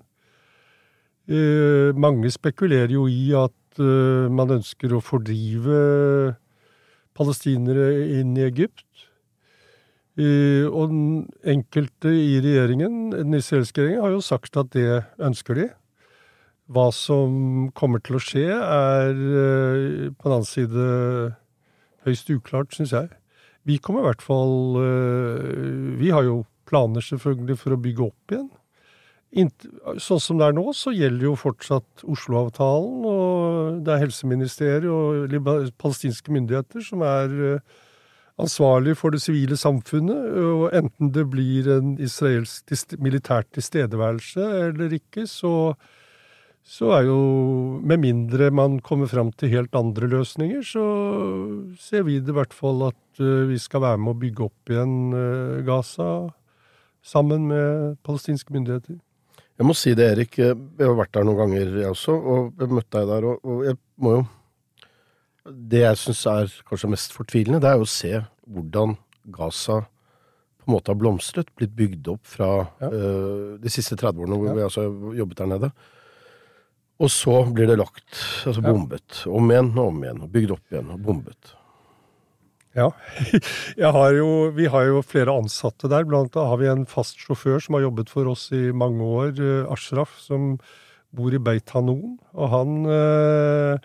[1.29, 6.35] Eh, mange spekulerer jo i at eh, man ønsker å fordrive
[7.13, 8.88] palestinere inn i Egypt.
[10.19, 10.91] Eh, og
[11.47, 15.67] enkelte i regjeringen, den israelske regjeringen, har jo sagt at det ønsker de.
[16.69, 20.89] Hva som kommer til å skje, er eh, på den annen side
[22.07, 23.09] høyst uklart, syns jeg.
[23.67, 28.33] Vi kommer i hvert fall øh, Vi har jo planer selvfølgelig for å bygge opp
[28.33, 28.49] igjen.
[30.01, 35.35] Sånn som det er nå, så gjelder jo fortsatt Oslo-avtalen, og det er helseministeriet og
[35.81, 37.77] palestinske myndigheter som er øh,
[38.39, 40.35] ansvarlig for det sivile samfunnet.
[40.39, 45.73] Og enten det blir en israelsk militært militær tilstedeværelse eller ikke, så
[46.69, 47.19] så er jo
[47.81, 50.83] Med mindre man kommer fram til helt andre løsninger, så
[51.79, 54.69] ser vi det i hvert fall at eh, vi skal være med å bygge opp
[54.69, 56.29] igjen eh, Gaza
[57.01, 58.99] sammen med palestinske myndigheter.
[59.59, 60.37] Jeg må si det, Erik.
[60.37, 63.25] Jeg har vært der noen ganger, jeg også, og jeg møtte deg der.
[63.27, 64.21] Og jeg må jo
[65.49, 68.11] Det jeg syns er kanskje mest fortvilende, det er jo å se
[68.49, 68.97] hvordan
[69.33, 69.81] Gaza
[70.59, 72.49] på en måte har blomstret, blitt bygd opp fra
[72.81, 72.89] Ja.
[72.89, 74.53] uh, de siste 30 årene hvor Ja.
[74.53, 75.71] vi altså har jobbet der nede.
[76.99, 78.11] Og så blir det lagt,
[78.45, 78.71] altså Ja.
[78.73, 79.23] bombet.
[79.25, 80.21] Om igjen og om igjen.
[80.21, 81.55] Og bygd opp igjen og bombet.
[82.75, 82.91] Ja.
[83.91, 86.03] Har jo, vi har jo flere ansatte der.
[86.05, 89.31] Blant annet har vi en fast sjåfør som har jobbet for oss i mange år,
[89.39, 90.59] eh, Ashraf, som
[91.11, 92.19] bor i Beit Hanon.
[92.35, 93.77] Og han eh,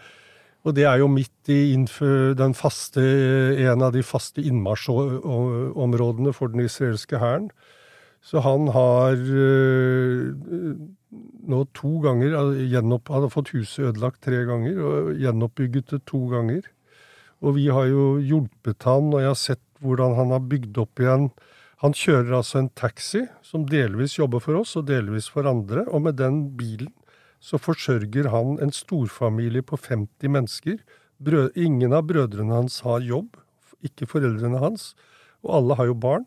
[0.65, 3.03] Og det er jo midt i den faste,
[3.61, 7.51] en av de faste innmarsjområdene for den israelske hæren.
[8.25, 10.31] Så han har eh,
[11.45, 16.23] nå to ganger gjenopp, Han har fått huset ødelagt tre ganger og gjenoppbygget det to
[16.33, 16.63] ganger.
[17.45, 21.01] Og vi har jo hjulpet han, og jeg har sett hvordan han har bygd opp
[21.05, 21.29] igjen.
[21.85, 25.85] Han kjører altså en taxi som delvis jobber for oss, og delvis for andre.
[25.93, 26.95] Og med den bilen
[27.45, 30.79] så forsørger han en storfamilie på 50 mennesker.
[31.61, 33.37] Ingen av brødrene hans har jobb,
[33.85, 34.95] ikke foreldrene hans.
[35.45, 36.25] Og alle har jo barn.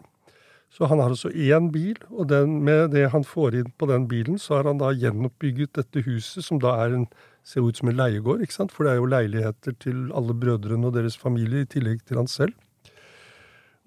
[0.69, 4.05] Så han har altså én bil, og den, med det han får inn på den
[4.11, 7.07] bilen, så har han da gjenoppbygget dette huset, som da en
[7.47, 8.73] ser ut som en leiegård, ikke sant?
[8.75, 12.27] for det er jo leiligheter til alle brødrene og deres familie, i tillegg til han
[12.27, 12.53] selv.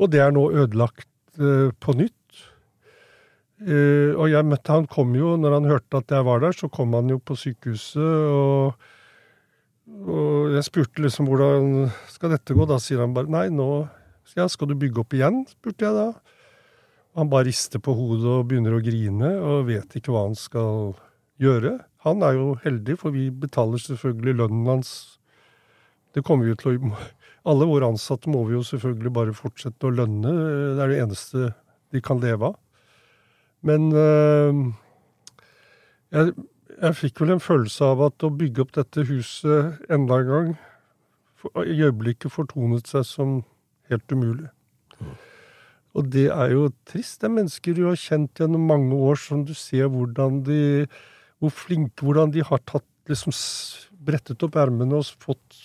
[0.01, 2.17] Og det er nå ødelagt eh, på nytt.
[3.61, 6.71] Eh, og jeg møtte han kom jo, når han hørte at jeg var der, så
[6.73, 8.73] kom han jo på sykehuset, og,
[10.07, 12.65] og jeg spurte liksom hvordan skal dette gå.
[12.69, 13.71] Da sier han bare nei, nå
[14.37, 16.09] ja, skal du bygge opp igjen, spurte jeg da.
[17.19, 20.95] Han bare rister på hodet og begynner å grine, og vet ikke hva han skal
[21.43, 21.77] gjøre.
[22.07, 24.93] Han er jo heldig, for vi betaler selvfølgelig lønnen hans.
[26.15, 26.95] Det kommer vi til å
[27.51, 30.33] Alle våre ansatte må vi jo selvfølgelig bare fortsette å lønne.
[30.77, 31.47] Det er det eneste
[31.89, 32.59] de kan leve av.
[33.67, 34.61] Men øh,
[36.15, 36.33] jeg,
[36.81, 40.51] jeg fikk vel en følelse av at å bygge opp dette huset enda en gang
[41.65, 43.41] i øyeblikket fortonet seg som
[43.91, 44.49] helt umulig.
[45.97, 47.21] Og det er jo trist.
[47.21, 50.63] Det er mennesker du har kjent gjennom mange år, som du ser hvordan de
[51.41, 53.35] hvor flinke, hvordan de har tatt liksom
[54.05, 55.61] brettet opp ermene og fått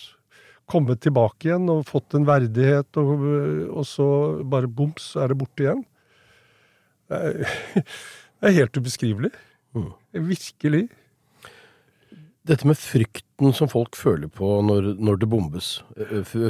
[0.66, 3.22] kommet tilbake igjen og fått en verdighet, og,
[3.70, 4.08] og så
[4.50, 5.84] bare boms, er det borte igjen.
[7.10, 7.58] Det er,
[8.40, 9.32] det er helt ubeskrivelig.
[9.76, 9.90] Mm.
[10.30, 10.86] Virkelig.
[12.46, 15.70] Dette med frykten som folk føler på når, når det bombes,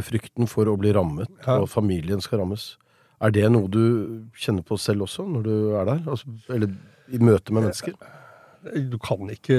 [0.05, 1.57] frykten for å bli rammet, ja.
[1.62, 2.75] og familien skal rammes,
[3.25, 3.83] er det noe du
[4.37, 6.03] kjenner på selv også, når du er der?
[6.05, 6.75] Altså, eller
[7.09, 7.97] i møte med mennesker?
[8.90, 9.55] Du kan ikke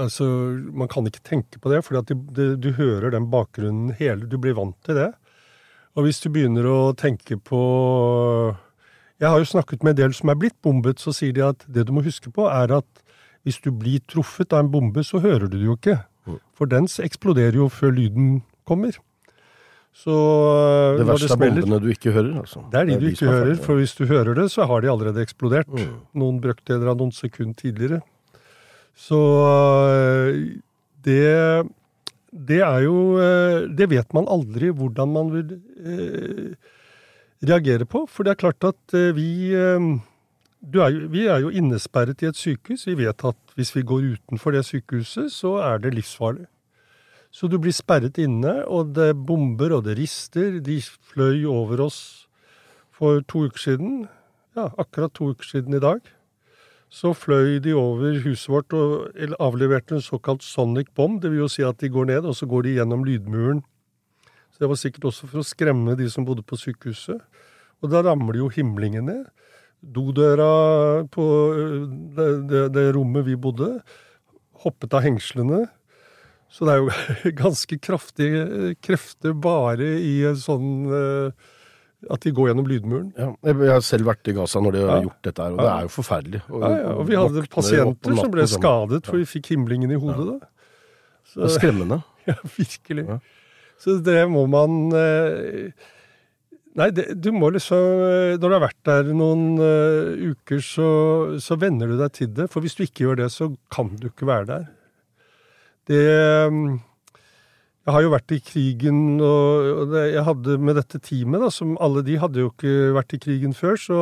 [0.00, 0.24] Altså,
[0.72, 4.78] man kan ikke tenke på det, for du hører den bakgrunnen hele Du blir vant
[4.86, 5.10] til det.
[5.94, 7.60] Og hvis du begynner å tenke på
[9.22, 11.64] Jeg har jo snakket med en del som er blitt bombet, så sier de at
[11.70, 13.04] det du må huske på, er at
[13.44, 15.98] hvis du blir truffet av en bombe, så hører du det jo ikke.
[16.26, 16.38] Mm.
[16.56, 18.96] For den eksploderer jo før lyden kommer.
[19.94, 20.14] Så
[20.98, 22.40] Det verste er bombene du ikke hører?
[22.40, 22.64] altså.
[22.72, 24.90] Det er de, det du ikke hører, for hvis du hører det, så har de
[24.90, 25.70] allerede eksplodert.
[25.70, 25.94] Mm.
[26.18, 28.00] Noen brøkdeler av noen sekunder tidligere.
[28.94, 29.20] Så
[29.90, 30.58] eh,
[31.04, 31.70] det
[32.34, 36.54] Det er jo eh, Det vet man aldri hvordan man vil eh,
[37.48, 38.04] reagere på.
[38.10, 40.00] For det er klart at vi er jo,
[41.12, 42.86] Vi er jo innesperret i et sykehus.
[42.86, 46.46] Vi vet at hvis vi går utenfor det sykehuset, så er det livsfarlig.
[47.30, 50.60] Så du blir sperret inne, og det bomber og det rister.
[50.60, 52.28] De fløy over oss
[52.90, 54.08] for to uker siden.
[54.56, 56.00] Ja, akkurat to uker siden i dag
[56.94, 61.20] så fløy de over huset vårt og avleverte en såkalt sonic bomb.
[61.22, 63.64] Det vil jo si at de går ned, og så går de gjennom lydmuren.
[64.54, 67.18] Så Det var sikkert også for å skremme de som bodde på sykehuset.
[67.82, 69.24] Og da ramler jo himlingen ned.
[69.82, 71.24] Dodøra på
[72.14, 73.74] det, det, det rommet vi bodde,
[74.62, 75.64] hoppet av hengslene.
[76.54, 81.52] Så det er jo ganske kraftige krefter bare i en sånn uh,
[82.14, 83.12] at de går gjennom lydmuren.
[83.18, 85.04] Ja, jeg har selv vært i Gaza når de har ja.
[85.08, 86.42] gjort dette her, og det er jo forferdelig.
[86.50, 90.26] Og, ja, og vi hadde pasienter som ble skadet, for vi fikk himlingen i hodet
[90.30, 90.36] da.
[91.24, 92.02] Så, det er skremmende.
[92.24, 93.02] Ja, virkelig.
[93.82, 95.90] Så det må man eh,
[96.74, 100.88] Nei, det, du må liksom eh, Når du har vært der noen uh, uker, så,
[101.42, 102.48] så venner du deg til det.
[102.50, 104.66] For hvis du ikke gjør det, så kan du ikke være der.
[105.86, 106.02] Det
[107.84, 112.00] jeg har jo vært i krigen, og jeg hadde med dette teamet, da, som alle
[112.06, 113.98] de hadde jo ikke vært i krigen før, så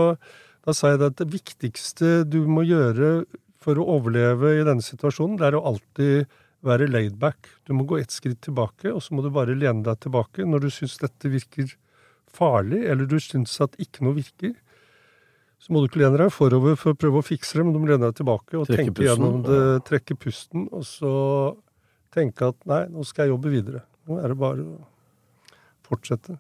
[0.63, 3.25] da sa jeg at det viktigste du må gjøre
[3.63, 6.31] for å overleve i denne situasjonen, det er å alltid
[6.67, 7.49] være laid back.
[7.67, 10.67] Du må gå ett skritt tilbake, og så må du bare lene deg tilbake når
[10.67, 11.75] du syns dette virker
[12.33, 14.55] farlig, eller du syns at ikke noe virker.
[15.63, 17.83] Så må du ikke lene deg forover for å prøve å fikse det, men du
[17.83, 21.13] må lene deg tilbake og trekke tenke pusten, gjennom det, trekke pusten, og så
[22.15, 23.85] tenke at nei, nå skal jeg jobbe videre.
[24.11, 24.81] Nå er det bare å
[25.87, 26.39] fortsette.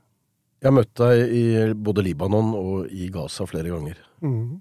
[0.62, 4.02] Jeg har møtt deg i både Libanon og i Gaza flere ganger.
[4.22, 4.60] Mm.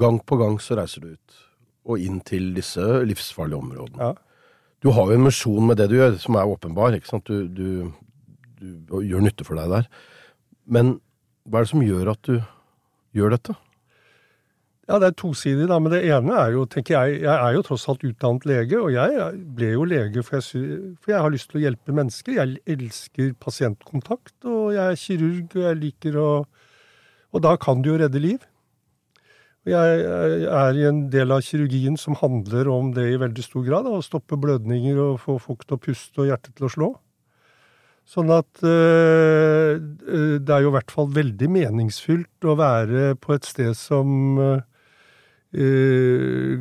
[0.00, 1.38] Gang på gang så reiser du ut,
[1.88, 4.10] og inn til disse livsfarlige områdene.
[4.10, 4.29] Ja.
[4.80, 6.94] Du har jo en misjon med det du gjør, som er åpenbar.
[6.96, 7.28] ikke sant?
[7.28, 7.90] Du, du,
[8.60, 9.90] du gjør nytte for deg der.
[10.64, 10.98] Men
[11.44, 12.38] hva er det som gjør at du
[13.16, 13.56] gjør dette?
[14.90, 15.78] Ja, det er tosidig, da.
[15.78, 18.90] Men det ene er jo, tenker jeg Jeg er jo tross alt utdannet lege, og
[18.90, 22.40] jeg ble jo lege for jeg, for jeg har lyst til å hjelpe mennesker.
[22.40, 26.30] Jeg elsker pasientkontakt, og jeg er kirurg, og jeg liker å
[27.30, 28.42] Og da kan du jo redde liv.
[29.68, 30.04] Jeg
[30.48, 33.84] er i en del av kirurgien som handler om det i veldig stor grad.
[33.84, 36.88] Å stoppe blødninger og få folk til å puste og hjertet til å slå.
[38.08, 39.76] Sånn at øh,
[40.40, 44.64] det er jo i hvert fall veldig meningsfylt å være på et sted som øh,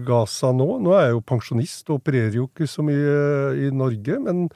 [0.06, 0.68] Gaza nå.
[0.84, 3.16] Nå er jeg jo pensjonist og opererer jo ikke så mye
[3.64, 4.20] i Norge.
[4.28, 4.50] Men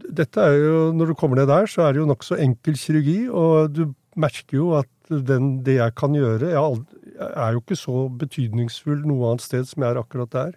[0.00, 3.20] dette er jo, når du kommer ned der, så er det jo nokså enkel kirurgi.
[3.28, 3.84] Og du
[4.16, 6.78] merker jo at den, det jeg kan gjøre jeg,
[7.18, 10.54] er jo ikke så betydningsfull noe annet sted som jeg er akkurat der.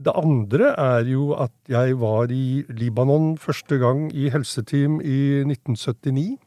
[0.00, 6.38] Det andre er jo at jeg var i Libanon første gang i helseteam i 1979.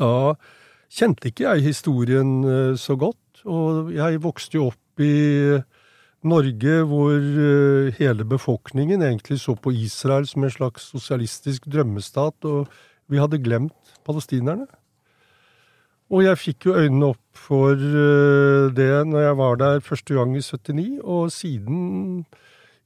[0.00, 0.34] Da
[0.92, 5.56] kjente ikke jeg historien eh, så godt, og jeg vokste jo opp i
[6.26, 12.66] Norge hvor eh, hele befolkningen egentlig så på Israel som en slags sosialistisk drømmestat, og
[13.08, 14.66] vi hadde glemt palestinerne.
[16.14, 20.36] Og jeg fikk jo øynene opp for eh, det når jeg var der første gang
[20.38, 22.26] i 79, og siden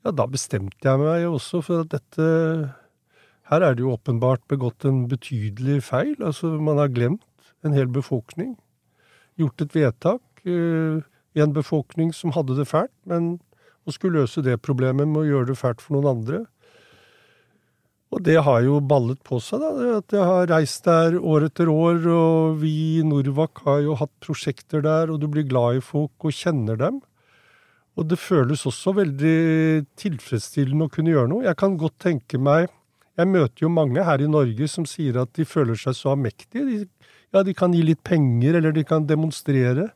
[0.00, 2.28] Ja, da bestemte jeg meg også for at dette
[3.50, 6.14] Her er det jo åpenbart begått en betydelig feil.
[6.22, 7.26] Altså, man har glemt
[7.64, 8.54] en hel befolkning.
[9.36, 11.02] Gjort et vedtak eh,
[11.34, 13.40] i en befolkning som hadde det fælt, men
[13.84, 16.44] å skulle løse det problemet med å gjøre det fælt for noen andre.
[18.10, 19.98] Og det har jo ballet på seg, da.
[20.00, 24.12] At jeg har reist der år etter år, og vi i Norvak har jo hatt
[24.24, 26.98] prosjekter der, og du blir glad i folk og kjenner dem.
[27.98, 31.46] Og det føles også veldig tilfredsstillende å kunne gjøre noe.
[31.46, 32.70] Jeg kan godt tenke meg
[33.18, 36.62] Jeg møter jo mange her i Norge som sier at de føler seg så mektige.
[36.64, 39.90] De, ja, de kan gi litt penger, eller de kan demonstrere.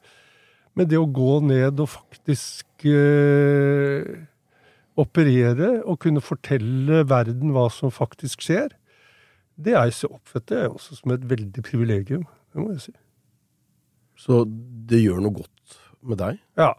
[0.77, 4.27] Men det å gå ned og faktisk eh,
[5.01, 8.75] operere og kunne fortelle verden hva som faktisk skjer,
[9.55, 12.25] det er så oppfatter jeg også som et veldig privilegium.
[12.53, 12.95] Det må jeg si.
[14.19, 16.41] Så det gjør noe godt med deg?
[16.59, 16.73] Ja,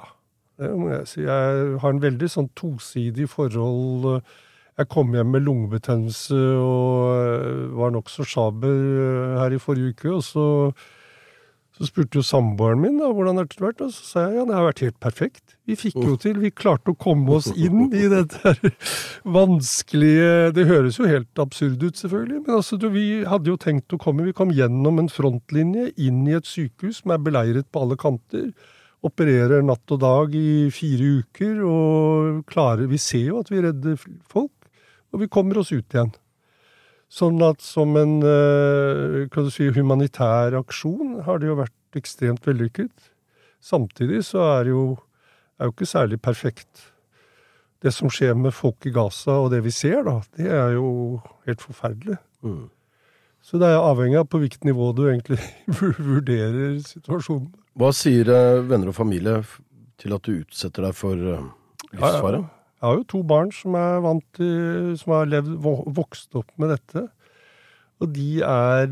[0.59, 1.21] det må jeg si.
[1.23, 4.21] Jeg har en veldig sånn tosidig forhold.
[4.75, 10.11] Jeg kom hjem med lungebetennelse og var nokså sjaber her i forrige uke.
[10.17, 10.47] og så
[11.75, 14.45] så spurte jo samboeren min da, hvordan det har vært, og så sa jeg ja,
[14.47, 15.55] det har vært helt perfekt.
[15.67, 18.53] Vi fikk jo til, vi klarte å komme oss inn i dette
[19.37, 23.91] vanskelige Det høres jo helt absurd ut, selvfølgelig, men altså, du, vi hadde jo tenkt
[23.91, 27.83] å komme Vi kom gjennom en frontlinje inn i et sykehus som er beleiret på
[27.83, 28.53] alle kanter.
[29.05, 33.99] Opererer natt og dag i fire uker og klarer Vi ser jo at vi redder
[34.31, 34.53] folk,
[35.11, 36.15] og vi kommer oss ut igjen.
[37.15, 38.17] Sånn at som en
[39.31, 42.91] kan du si, humanitær aksjon har det jo vært ekstremt vellykket.
[43.63, 44.83] Samtidig så er det jo,
[45.57, 46.89] er jo ikke særlig perfekt.
[47.81, 51.21] Det som skjer med folk i Gaza, og det vi ser, da, det er jo
[51.47, 52.17] helt forferdelig.
[52.45, 52.65] Mm.
[53.45, 55.39] Så det er avhengig av på hvilket nivå du egentlig
[56.11, 57.51] vurderer situasjonen.
[57.77, 58.29] Hva sier
[58.65, 59.41] venner og familie
[60.01, 62.39] til at du utsetter deg for livsfare?
[62.41, 62.54] Ja, ja.
[62.85, 65.55] Jeg har jo to barn som er vant til Som har levd,
[65.97, 67.07] vokst opp med dette.
[67.97, 68.91] Og de er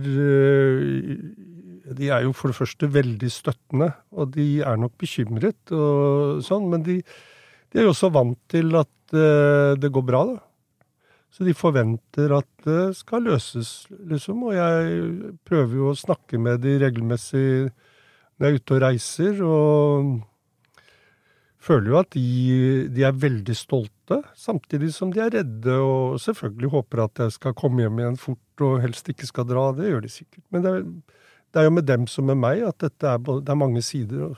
[1.93, 6.65] De er jo for det første veldig støttende, og de er nok bekymret og sånn,
[6.71, 10.39] men de, de er jo også vant til at det går bra, da.
[11.29, 14.47] Så de forventer at det skal løses, liksom.
[14.47, 17.45] Og jeg prøver jo å snakke med de regelmessig
[18.39, 20.13] når jeg er ute og reiser, og
[21.63, 22.23] føler jo at de,
[22.91, 27.55] de, er veldig stolte, samtidig som de er redde og selvfølgelig håper at jeg skal
[27.57, 29.69] komme hjem igjen fort og helst ikke skal dra.
[29.77, 30.43] Det gjør de sikkert.
[30.53, 30.81] Men det er,
[31.53, 34.35] det er jo med dem som med meg at er, det er mange sider.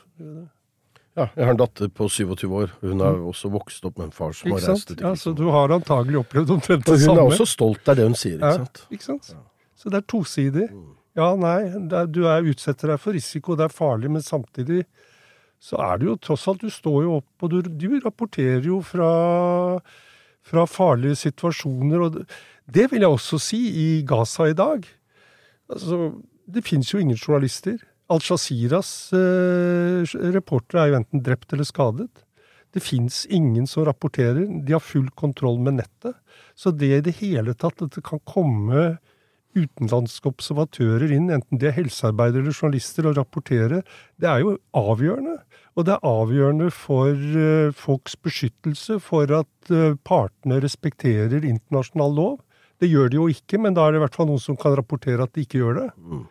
[1.16, 2.74] Ja, jeg har en datter på 27 år.
[2.82, 3.28] Hun har mm.
[3.32, 5.72] også vokst opp med en far som ikke har reist til ja, Så du har
[5.72, 7.16] antagelig opplevd omtrent det samme.
[7.16, 8.36] Hun er også stolt, det er det hun sier.
[8.36, 8.86] ikke sant?
[8.92, 9.32] Ikke sant?
[9.80, 10.68] Så det er tosidig.
[10.74, 10.92] Mm.
[11.16, 14.82] Ja, nei, er, du er, utsetter deg for risiko, det er farlig, men samtidig
[15.66, 18.82] så er det jo tross alt Du står jo opp, og du, du rapporterer jo
[18.86, 19.10] fra,
[20.46, 22.06] fra farlige situasjoner.
[22.06, 22.20] Og
[22.70, 24.86] det, vil jeg også si i Gaza i dag.
[25.72, 26.12] Altså,
[26.46, 27.80] det fins jo ingen journalister.
[28.14, 30.06] Al-Shaziras eh,
[30.36, 32.12] reportere er jo enten drept eller skadet.
[32.76, 34.46] Det fins ingen som rapporterer.
[34.46, 36.14] De har full kontroll med nettet.
[36.54, 39.00] Så det i det hele tatt at det kan komme
[39.56, 43.82] utenlandske observatører inn, enten de er helsearbeidere eller journalister, og rapportere,
[44.22, 45.38] det er jo avgjørende.
[45.76, 52.38] Og det er avgjørende for uh, folks beskyttelse, for at uh, partene respekterer internasjonal lov.
[52.80, 54.76] Det gjør de jo ikke, men da er det i hvert fall noen som kan
[54.76, 55.90] rapportere at de ikke gjør det.
[56.00, 56.26] Mm.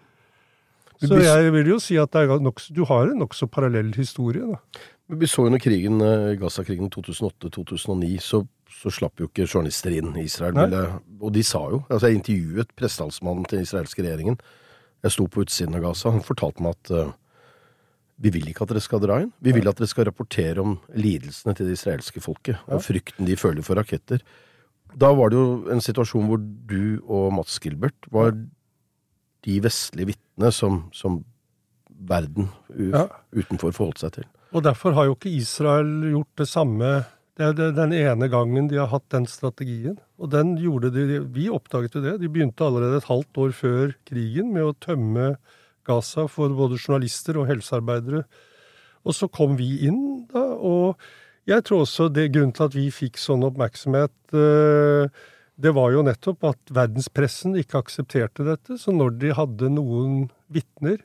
[1.05, 4.45] Så jeg vil jo si at nok, du har en nokså parallell historie.
[4.47, 4.61] da.
[5.09, 10.13] Vi så under krigen, eh, Gaza-krigen 2008-2009, så så slapp jo ikke journalister inn.
[10.21, 10.85] Israel ville,
[11.21, 14.39] og de sa jo altså Jeg intervjuet pressetalsmannen til den israelske regjeringen.
[15.05, 16.13] Jeg sto på utsiden av Gaza.
[16.15, 17.13] Han fortalte meg at uh,
[18.25, 19.33] vi vil ikke at dere skal dra inn.
[19.45, 23.37] Vi vil at dere skal rapportere om lidelsene til det israelske folket, og frykten de
[23.39, 24.23] føler for raketter.
[24.95, 28.35] Da var det jo en situasjon hvor du og Mats Gilbert var
[29.45, 31.23] de vestlige vitnene som, som
[32.09, 34.29] verden utenfor forholdt seg til.
[34.55, 36.91] Og derfor har jo ikke Israel gjort det samme
[37.35, 39.97] det er den ene gangen de har hatt den strategien.
[40.23, 42.21] Og den gjorde de Vi oppdaget jo det.
[42.23, 45.35] De begynte allerede et halvt år før krigen med å tømme
[45.85, 48.23] Gaza for både journalister og helsearbeidere.
[49.05, 50.97] Og så kom vi inn, da, og
[51.45, 55.11] Jeg tror også det grunnen til at vi fikk sånn oppmerksomhet, eh,
[55.61, 58.79] det var jo nettopp at verdenspressen ikke aksepterte dette.
[58.81, 61.03] Så når de hadde noen vitner,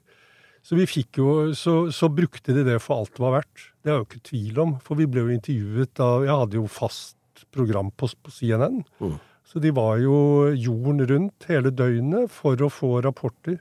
[0.70, 3.64] så, vi fikk jo, så, så brukte de det for alt det var verdt.
[3.82, 6.68] Det er jo ikke tvil om, for vi ble jo intervjuet av Jeg hadde jo
[6.70, 8.84] fast program på, på CNN.
[9.02, 9.18] Mm.
[9.50, 13.58] Så de var jo jorden rundt hele døgnet for å få rapporter.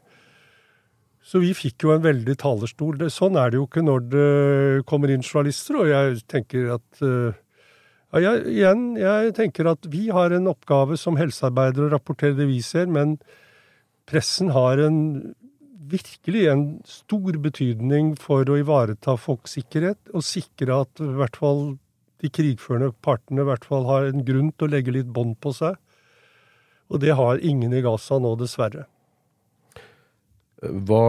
[1.25, 3.01] Så vi fikk jo en veldig talerstol.
[3.13, 4.29] Sånn er det jo ikke når det
[4.89, 7.33] kommer inn journalister, og jeg tenker at uh,
[8.13, 12.49] ja, jeg, igjen, jeg tenker at vi har en oppgave som helsearbeidere å rapportere det
[12.49, 13.17] vi ser, men
[14.09, 14.99] pressen har en
[15.93, 21.63] virkelig en stor betydning for å ivareta folks sikkerhet, og sikre at i hvert fall
[22.23, 25.53] de krigførende partene i hvert fall har en grunn til å legge litt bånd på
[25.55, 25.77] seg.
[26.91, 28.87] Og det har ingen i Gaza nå, dessverre.
[30.63, 31.03] Hva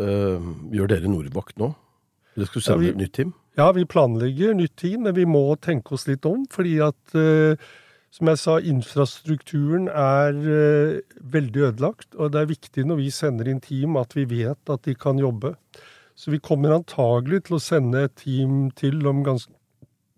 [0.00, 1.72] øh, gjør dere i Nordvakt nå?
[2.36, 3.34] Dere skal sende Ja, vi- et nytt team?
[3.56, 7.56] Ja, vi planlegger nytt team, men vi må tenke oss litt om, fordi at eh,
[8.16, 13.50] som jeg sa, infrastrukturen er eh, veldig ødelagt, og det er viktig når vi sender
[13.50, 15.52] inn team at vi vet at de kan jobbe.
[16.16, 19.52] Så vi kommer antagelig til å sende et team til om ganske,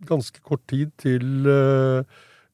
[0.06, 2.06] ganske kort tid til, eh,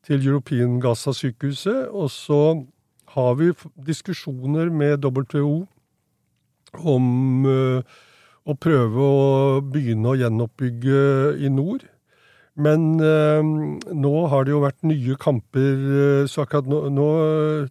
[0.09, 2.65] til European Gaza-sykehuset, og så
[3.13, 5.67] har vi diskusjoner med WHO
[6.81, 7.83] om eh,
[8.45, 11.85] å prøve å begynne å gjenoppbygge i nord.
[12.55, 13.43] Men eh,
[13.91, 17.07] nå har det jo vært nye kamper, eh, så akkurat nå, nå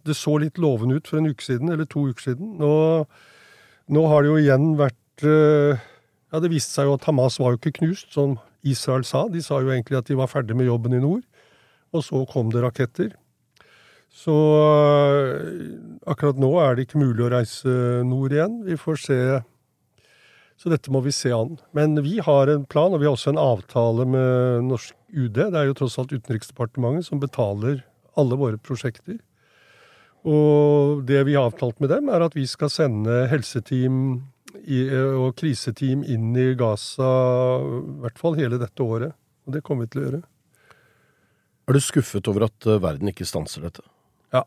[0.04, 2.58] Det så litt lovende ut for en uke siden, eller to uker siden.
[2.60, 2.72] Nå,
[3.88, 5.80] nå har det jo igjen vært eh,
[6.34, 9.24] Ja, det viste seg jo at Hamas var jo ikke knust, som Israel sa.
[9.32, 11.22] De sa jo egentlig at de var ferdig med jobben i nord.
[11.94, 13.12] Og så kom det raketter.
[14.14, 15.72] Så eh,
[16.10, 17.72] akkurat nå er det ikke mulig å reise
[18.06, 18.60] nord igjen.
[18.68, 19.20] Vi får se
[20.64, 21.58] så dette må vi se an.
[21.76, 25.36] Men vi har en plan, og vi har også en avtale med norsk UD.
[25.36, 27.82] Det er jo tross alt Utenriksdepartementet som betaler
[28.16, 29.18] alle våre prosjekter.
[30.24, 33.98] Og det vi har avtalt med dem, er at vi skal sende helseteam
[35.20, 37.10] og kriseteam inn i Gaza
[37.60, 39.12] i hvert fall hele dette året.
[39.44, 40.24] Og det kommer vi til å gjøre.
[41.68, 43.84] Er du skuffet over at øh, verden ikke stanser dette?
[44.32, 44.44] Ja.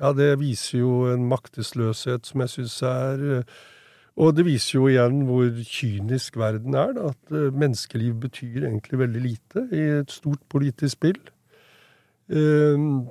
[0.00, 3.58] ja, det viser jo en maktesløshet som jeg syns er eh,
[4.20, 9.00] Og det viser jo igjen hvor kynisk verden er, da, at eh, menneskeliv betyr egentlig
[9.00, 11.20] veldig lite i et stort politisk spill.
[12.28, 13.08] Ehm,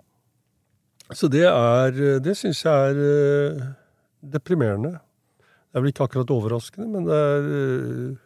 [1.12, 3.64] Så det er Det syns jeg er eh,
[4.22, 4.99] deprimerende.
[5.41, 8.18] Det er vel ikke akkurat overraskende, men det er eh,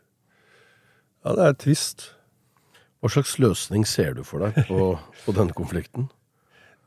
[1.23, 2.09] Ja, det er trist.
[2.99, 6.09] Hva slags løsning ser du for deg på, på denne konflikten?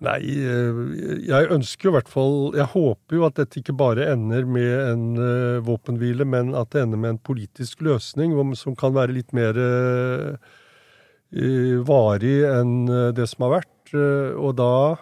[0.05, 0.78] Nei, eh,
[1.24, 4.74] jeg ønsker jo i hvert fall Jeg håper jo at dette ikke bare ender med
[4.90, 9.32] en eh, våpenhvile, men at det ender med en politisk løsning som kan være litt
[9.36, 10.36] mer eh,
[11.88, 12.86] varig enn
[13.16, 13.94] det som har vært.
[14.38, 14.97] Og da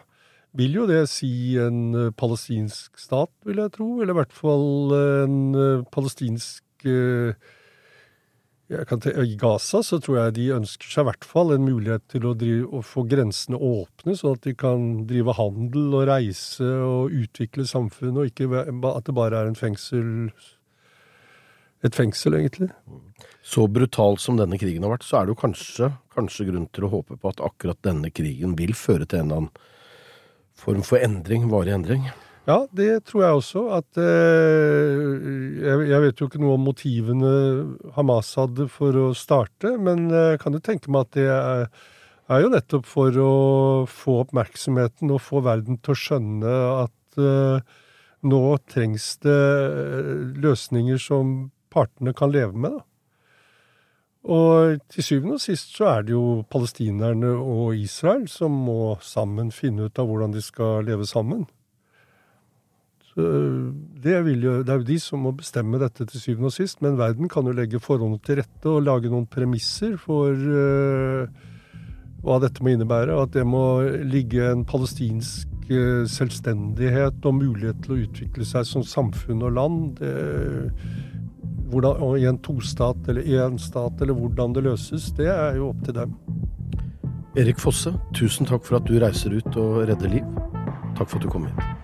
[0.56, 4.00] vil jo det si en palestinsk stat, vil jeg tro.
[4.00, 10.34] Eller i hvert fall en palestinsk eh, jeg kan te I Gaza så tror jeg
[10.38, 14.14] de ønsker seg i hvert fall en mulighet til å, drive, å få grensene åpne,
[14.16, 19.16] sånn at de kan drive handel og reise og utvikle samfunnet, og ikke at det
[19.16, 20.30] bare er en fengsel
[21.84, 22.70] Et fengsel, egentlig.
[23.44, 26.86] Så brutal som denne krigen har vært, så er det jo kanskje, kanskje grunn til
[26.86, 29.50] å håpe på at akkurat denne krigen vil føre til en eller annen
[30.56, 32.08] form for endring, varig endring.
[32.44, 33.62] Ja, det tror jeg også.
[33.78, 37.32] At eh, jeg, vet jo ikke noe om motivene
[37.96, 41.64] Hamas hadde for å starte, men jeg kan jo tenke meg at det er,
[42.28, 43.32] er jo nettopp for å
[43.88, 47.80] få oppmerksomheten og få verden til å skjønne at eh,
[48.28, 50.10] nå trengs det eh,
[50.44, 51.36] løsninger som
[51.72, 52.76] partene kan leve med.
[52.76, 52.84] da.
[54.24, 59.50] Og til syvende og sist så er det jo palestinerne og Israel som må sammen
[59.52, 61.44] finne ut av hvordan de skal leve sammen.
[63.14, 63.24] Så
[64.02, 66.98] det, jo, det er jo de som må bestemme dette til syvende og sist, men
[66.98, 71.28] verden kan jo legge forholdene til rette og lage noen premisser for uh,
[72.24, 73.14] hva dette må innebære.
[73.14, 78.86] At det må ligge en palestinsk eh, selvstendighet og mulighet til å utvikle seg som
[78.88, 80.00] samfunn og land.
[80.00, 80.14] Det,
[81.70, 85.70] hvordan, og I en tostat eller én stat, eller hvordan det løses, det er jo
[85.74, 86.16] opp til dem.
[87.36, 90.36] Erik Fosse, tusen takk for at du reiser ut og redder liv.
[90.94, 91.83] Takk for at du kom hit.